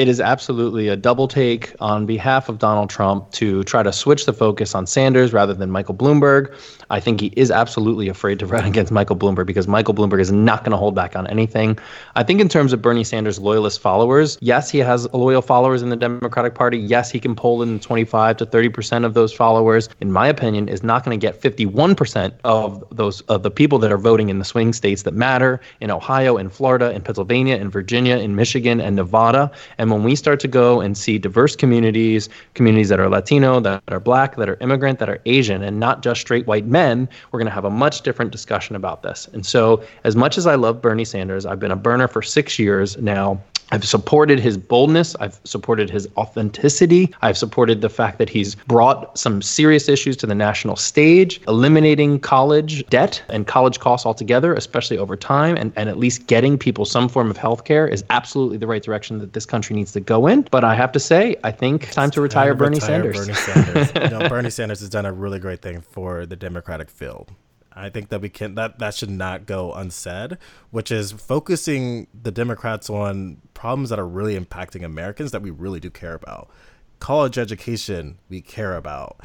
It 0.00 0.08
is 0.08 0.18
absolutely 0.18 0.88
a 0.88 0.96
double 0.96 1.28
take 1.28 1.74
on 1.78 2.06
behalf 2.06 2.48
of 2.48 2.58
Donald 2.58 2.88
Trump 2.88 3.30
to 3.32 3.62
try 3.64 3.82
to 3.82 3.92
switch 3.92 4.24
the 4.24 4.32
focus 4.32 4.74
on 4.74 4.86
Sanders 4.86 5.34
rather 5.34 5.52
than 5.52 5.70
Michael 5.70 5.94
Bloomberg. 5.94 6.56
I 6.88 7.00
think 7.00 7.20
he 7.20 7.26
is 7.36 7.50
absolutely 7.50 8.08
afraid 8.08 8.38
to 8.38 8.46
run 8.46 8.64
against 8.72 8.90
Michael 8.90 9.14
Bloomberg 9.14 9.44
because 9.44 9.68
Michael 9.68 9.92
Bloomberg 9.92 10.20
is 10.20 10.32
not 10.32 10.64
going 10.64 10.70
to 10.70 10.78
hold 10.78 10.94
back 10.94 11.16
on 11.16 11.26
anything. 11.26 11.78
I 12.16 12.22
think, 12.22 12.40
in 12.40 12.48
terms 12.48 12.72
of 12.72 12.80
Bernie 12.80 13.04
Sanders' 13.04 13.38
loyalist 13.38 13.78
followers, 13.78 14.38
yes, 14.40 14.70
he 14.70 14.78
has 14.78 15.06
loyal 15.12 15.42
followers 15.42 15.82
in 15.82 15.90
the 15.90 15.96
Democratic 15.96 16.54
Party. 16.54 16.78
Yes, 16.78 17.10
he 17.10 17.20
can 17.20 17.34
pull 17.34 17.62
in 17.62 17.78
25 17.78 18.38
to 18.38 18.46
30 18.46 18.68
percent 18.70 19.04
of 19.04 19.12
those 19.12 19.34
followers. 19.34 19.90
In 20.00 20.12
my 20.12 20.26
opinion, 20.28 20.66
is 20.66 20.82
not 20.82 21.04
going 21.04 21.20
to 21.20 21.20
get 21.20 21.38
51 21.38 21.94
percent 21.94 22.32
of 22.44 22.82
those 22.90 23.20
of 23.22 23.42
the 23.42 23.50
people 23.50 23.78
that 23.80 23.92
are 23.92 23.98
voting 23.98 24.30
in 24.30 24.38
the 24.38 24.46
swing 24.46 24.72
states 24.72 25.02
that 25.02 25.12
matter 25.12 25.60
in 25.80 25.90
Ohio, 25.90 26.38
in 26.38 26.48
Florida, 26.48 26.90
in 26.90 27.02
Pennsylvania, 27.02 27.56
in 27.56 27.68
Virginia, 27.68 28.16
in 28.16 28.34
Michigan, 28.34 28.80
and 28.80 28.96
Nevada. 28.96 29.50
And 29.76 29.89
when 29.90 30.02
we 30.02 30.16
start 30.16 30.40
to 30.40 30.48
go 30.48 30.80
and 30.80 30.96
see 30.96 31.18
diverse 31.18 31.56
communities, 31.56 32.28
communities 32.54 32.88
that 32.88 33.00
are 33.00 33.08
Latino, 33.08 33.60
that 33.60 33.82
are 33.88 34.00
Black, 34.00 34.36
that 34.36 34.48
are 34.48 34.56
immigrant, 34.60 34.98
that 34.98 35.08
are 35.08 35.20
Asian, 35.26 35.62
and 35.62 35.78
not 35.78 36.02
just 36.02 36.20
straight 36.20 36.46
white 36.46 36.66
men, 36.66 37.08
we're 37.30 37.38
going 37.38 37.48
to 37.48 37.54
have 37.54 37.64
a 37.64 37.70
much 37.70 38.02
different 38.02 38.30
discussion 38.30 38.76
about 38.76 39.02
this. 39.02 39.28
And 39.32 39.44
so, 39.44 39.82
as 40.04 40.16
much 40.16 40.38
as 40.38 40.46
I 40.46 40.54
love 40.54 40.80
Bernie 40.80 41.04
Sanders, 41.04 41.46
I've 41.46 41.60
been 41.60 41.70
a 41.70 41.76
Berner 41.76 42.08
for 42.08 42.22
six 42.22 42.58
years 42.58 42.96
now. 42.98 43.40
I've 43.72 43.84
supported 43.84 44.40
his 44.40 44.56
boldness. 44.56 45.14
I've 45.16 45.40
supported 45.44 45.90
his 45.90 46.08
authenticity. 46.16 47.14
I've 47.22 47.38
supported 47.38 47.80
the 47.80 47.88
fact 47.88 48.18
that 48.18 48.28
he's 48.28 48.54
brought 48.54 49.16
some 49.18 49.42
serious 49.42 49.88
issues 49.88 50.16
to 50.18 50.26
the 50.26 50.34
national 50.34 50.76
stage, 50.76 51.40
eliminating 51.46 52.20
college 52.20 52.86
debt 52.86 53.22
and 53.28 53.46
college 53.46 53.78
costs 53.78 54.06
altogether, 54.06 54.54
especially 54.54 54.98
over 54.98 55.16
time, 55.16 55.56
and, 55.56 55.72
and 55.76 55.88
at 55.88 55.98
least 55.98 56.26
getting 56.26 56.58
people 56.58 56.84
some 56.84 57.08
form 57.08 57.30
of 57.30 57.36
health 57.36 57.64
care 57.64 57.86
is 57.86 58.04
absolutely 58.10 58.56
the 58.56 58.66
right 58.66 58.82
direction 58.82 59.18
that 59.18 59.32
this 59.32 59.46
country 59.46 59.76
needs 59.76 59.92
to 59.92 60.00
go 60.00 60.26
in. 60.26 60.42
But 60.50 60.64
I 60.64 60.74
have 60.74 60.92
to 60.92 61.00
say, 61.00 61.36
I 61.44 61.50
think 61.50 61.84
it's 61.84 61.94
time 61.94 62.10
to 62.12 62.20
retire 62.20 62.54
Time 62.54 62.58
to 62.58 62.64
Bernie 62.64 62.74
retire 62.76 63.12
Sanders. 63.14 63.16
Bernie 63.18 63.34
Sanders. 63.34 63.92
you 63.94 64.18
know, 64.18 64.28
Bernie 64.28 64.50
Sanders 64.50 64.80
has 64.80 64.88
done 64.88 65.06
a 65.06 65.12
really 65.12 65.38
great 65.38 65.62
thing 65.62 65.80
for 65.80 66.26
the 66.26 66.36
Democratic 66.36 66.90
field. 66.90 67.32
I 67.72 67.88
think 67.88 68.08
that 68.08 68.20
we 68.20 68.28
can 68.28 68.54
that 68.56 68.78
that 68.78 68.94
should 68.94 69.10
not 69.10 69.46
go 69.46 69.72
unsaid, 69.72 70.38
which 70.70 70.90
is 70.90 71.12
focusing 71.12 72.06
the 72.22 72.30
Democrats 72.30 72.90
on 72.90 73.40
problems 73.54 73.90
that 73.90 73.98
are 73.98 74.08
really 74.08 74.38
impacting 74.38 74.84
Americans 74.84 75.30
that 75.32 75.42
we 75.42 75.50
really 75.50 75.80
do 75.80 75.90
care 75.90 76.14
about. 76.14 76.50
College 76.98 77.38
education, 77.38 78.18
we 78.28 78.40
care 78.40 78.76
about. 78.76 79.20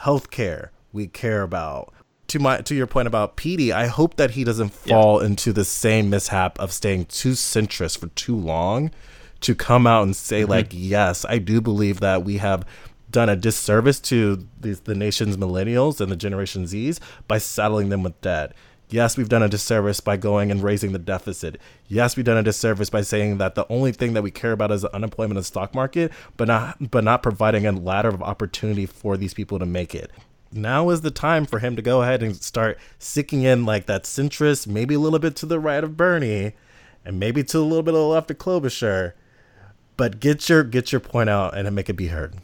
Healthcare, 0.00 0.70
we 0.92 1.06
care 1.06 1.42
about. 1.42 1.92
To 2.28 2.38
my 2.38 2.58
to 2.58 2.74
your 2.74 2.86
point 2.86 3.08
about 3.08 3.36
Petey, 3.36 3.72
I 3.72 3.86
hope 3.86 4.16
that 4.16 4.32
he 4.32 4.44
doesn't 4.44 4.70
fall 4.70 5.18
into 5.20 5.52
the 5.52 5.64
same 5.64 6.10
mishap 6.10 6.58
of 6.58 6.72
staying 6.72 7.06
too 7.06 7.32
centrist 7.32 7.98
for 7.98 8.06
too 8.08 8.36
long 8.36 8.92
to 9.40 9.54
come 9.54 9.86
out 9.86 10.02
and 10.04 10.14
say 10.14 10.42
mm-hmm. 10.42 10.50
like, 10.50 10.68
yes, 10.70 11.24
I 11.28 11.38
do 11.38 11.60
believe 11.60 12.00
that 12.00 12.24
we 12.24 12.38
have 12.38 12.64
done 13.10 13.28
a 13.28 13.36
disservice 13.36 14.00
to 14.00 14.46
the, 14.60 14.72
the 14.72 14.94
nation's 14.94 15.36
millennials 15.36 16.00
and 16.00 16.10
the 16.10 16.16
Generation 16.16 16.64
Zs 16.64 16.98
by 17.26 17.38
saddling 17.38 17.88
them 17.88 18.02
with 18.02 18.20
debt. 18.20 18.52
Yes, 18.88 19.16
we've 19.16 19.28
done 19.28 19.42
a 19.42 19.48
disservice 19.48 20.00
by 20.00 20.16
going 20.16 20.50
and 20.50 20.64
raising 20.64 20.90
the 20.90 20.98
deficit. 20.98 21.60
Yes, 21.86 22.16
we've 22.16 22.26
done 22.26 22.36
a 22.36 22.42
disservice 22.42 22.90
by 22.90 23.02
saying 23.02 23.38
that 23.38 23.54
the 23.54 23.66
only 23.70 23.92
thing 23.92 24.14
that 24.14 24.22
we 24.22 24.32
care 24.32 24.50
about 24.50 24.72
is 24.72 24.82
the 24.82 24.94
unemployment 24.94 25.36
and 25.36 25.44
the 25.44 25.46
stock 25.46 25.74
market, 25.74 26.10
but 26.36 26.48
not 26.48 26.90
but 26.90 27.04
not 27.04 27.22
providing 27.22 27.66
a 27.66 27.72
ladder 27.72 28.08
of 28.08 28.22
opportunity 28.22 28.86
for 28.86 29.16
these 29.16 29.32
people 29.32 29.60
to 29.60 29.66
make 29.66 29.94
it. 29.94 30.10
Now 30.52 30.90
is 30.90 31.02
the 31.02 31.12
time 31.12 31.46
for 31.46 31.60
him 31.60 31.76
to 31.76 31.82
go 31.82 32.02
ahead 32.02 32.20
and 32.20 32.34
start 32.34 32.78
sicking 32.98 33.42
in 33.42 33.64
like 33.64 33.86
that 33.86 34.02
centrist, 34.02 34.66
maybe 34.66 34.94
a 34.94 34.98
little 34.98 35.20
bit 35.20 35.36
to 35.36 35.46
the 35.46 35.60
right 35.60 35.84
of 35.84 35.96
Bernie, 35.96 36.54
and 37.04 37.20
maybe 37.20 37.44
to 37.44 37.58
a 37.58 37.60
little 37.60 37.84
bit 37.84 37.94
of 37.94 38.00
the 38.00 38.06
left 38.06 38.32
of 38.32 38.38
Klobuchar. 38.38 39.12
But 39.96 40.18
get 40.18 40.48
your 40.48 40.64
get 40.64 40.90
your 40.90 41.00
point 41.00 41.30
out 41.30 41.56
and 41.56 41.72
make 41.72 41.88
it 41.88 41.94
be 41.94 42.08
heard. 42.08 42.34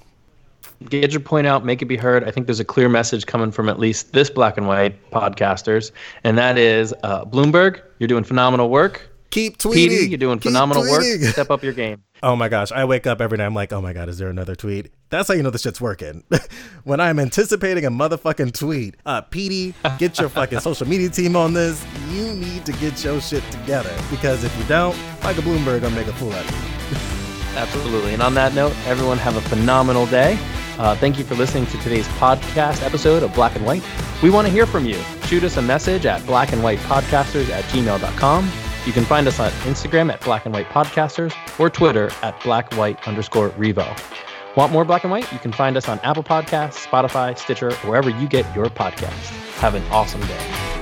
Get 0.88 1.12
your 1.12 1.20
point 1.20 1.46
out, 1.46 1.64
make 1.64 1.82
it 1.82 1.86
be 1.86 1.96
heard. 1.96 2.24
I 2.24 2.30
think 2.30 2.46
there's 2.46 2.60
a 2.60 2.64
clear 2.64 2.88
message 2.88 3.26
coming 3.26 3.50
from 3.50 3.68
at 3.68 3.78
least 3.78 4.12
this 4.12 4.30
black 4.30 4.56
and 4.56 4.66
white 4.66 5.10
podcasters, 5.10 5.90
and 6.24 6.36
that 6.38 6.58
is 6.58 6.94
uh, 7.02 7.24
Bloomberg, 7.24 7.80
you're 7.98 8.08
doing 8.08 8.24
phenomenal 8.24 8.68
work. 8.68 9.10
Keep 9.30 9.58
tweeting. 9.58 9.74
Petey, 9.74 10.08
you're 10.08 10.18
doing 10.18 10.38
Keep 10.38 10.52
phenomenal 10.52 10.84
tweeting. 10.84 11.24
work. 11.24 11.32
Step 11.32 11.50
up 11.50 11.62
your 11.62 11.72
game. 11.72 12.02
Oh 12.22 12.36
my 12.36 12.48
gosh, 12.48 12.72
I 12.72 12.84
wake 12.84 13.06
up 13.06 13.20
every 13.20 13.36
night. 13.36 13.46
I'm 13.46 13.54
like, 13.54 13.72
oh 13.72 13.80
my 13.82 13.92
god, 13.92 14.08
is 14.08 14.18
there 14.18 14.30
another 14.30 14.54
tweet? 14.54 14.90
That's 15.10 15.28
how 15.28 15.34
you 15.34 15.42
know 15.42 15.50
the 15.50 15.58
shit's 15.58 15.80
working. 15.80 16.24
when 16.84 17.00
I'm 17.00 17.18
anticipating 17.18 17.84
a 17.84 17.90
motherfucking 17.90 18.58
tweet, 18.58 18.96
uh, 19.04 19.20
Petey, 19.22 19.74
get 19.98 20.18
your 20.18 20.28
fucking 20.28 20.60
social 20.60 20.88
media 20.88 21.10
team 21.10 21.36
on 21.36 21.52
this. 21.52 21.84
You 22.10 22.32
need 22.34 22.64
to 22.66 22.72
get 22.72 23.02
your 23.04 23.20
shit 23.20 23.42
together 23.50 23.94
because 24.10 24.44
if 24.44 24.56
you 24.58 24.64
don't, 24.64 24.96
Michael 25.22 25.42
Bloomberg 25.42 25.82
gonna 25.82 25.94
make 25.94 26.06
a 26.06 26.12
fool 26.14 26.32
out 26.32 26.44
of 26.44 26.50
you. 26.50 26.96
Absolutely. 27.56 28.12
And 28.14 28.22
on 28.22 28.34
that 28.34 28.54
note, 28.54 28.74
everyone 28.86 29.18
have 29.18 29.36
a 29.36 29.40
phenomenal 29.42 30.06
day. 30.06 30.38
Uh, 30.78 30.94
thank 30.96 31.18
you 31.18 31.24
for 31.24 31.34
listening 31.34 31.66
to 31.66 31.78
today's 31.78 32.06
podcast 32.08 32.82
episode 32.82 33.22
of 33.22 33.32
Black 33.34 33.54
and 33.56 33.64
White. 33.64 33.82
We 34.22 34.30
want 34.30 34.46
to 34.46 34.52
hear 34.52 34.66
from 34.66 34.84
you. 34.84 34.98
Shoot 35.26 35.44
us 35.44 35.56
a 35.56 35.62
message 35.62 36.06
at 36.06 36.20
blackandwhitepodcasters 36.22 37.50
at 37.50 37.64
gmail.com. 37.64 38.50
You 38.86 38.92
can 38.92 39.04
find 39.04 39.26
us 39.26 39.40
on 39.40 39.50
Instagram 39.62 40.12
at 40.12 40.20
Black 40.20 40.44
and 40.44 40.54
White 40.54 40.68
Podcasters 40.68 41.34
or 41.58 41.68
Twitter 41.68 42.06
at 42.22 42.38
blackwhite 42.40 43.04
underscore 43.06 43.50
Revo. 43.50 43.86
Want 44.56 44.72
more 44.72 44.84
Black 44.84 45.02
and 45.04 45.10
White? 45.10 45.30
You 45.32 45.38
can 45.38 45.52
find 45.52 45.76
us 45.76 45.88
on 45.88 45.98
Apple 46.00 46.22
Podcasts, 46.22 46.86
Spotify, 46.86 47.36
Stitcher, 47.36 47.72
wherever 47.84 48.10
you 48.10 48.28
get 48.28 48.46
your 48.54 48.66
podcasts. 48.66 49.30
Have 49.56 49.74
an 49.74 49.82
awesome 49.90 50.20
day. 50.22 50.75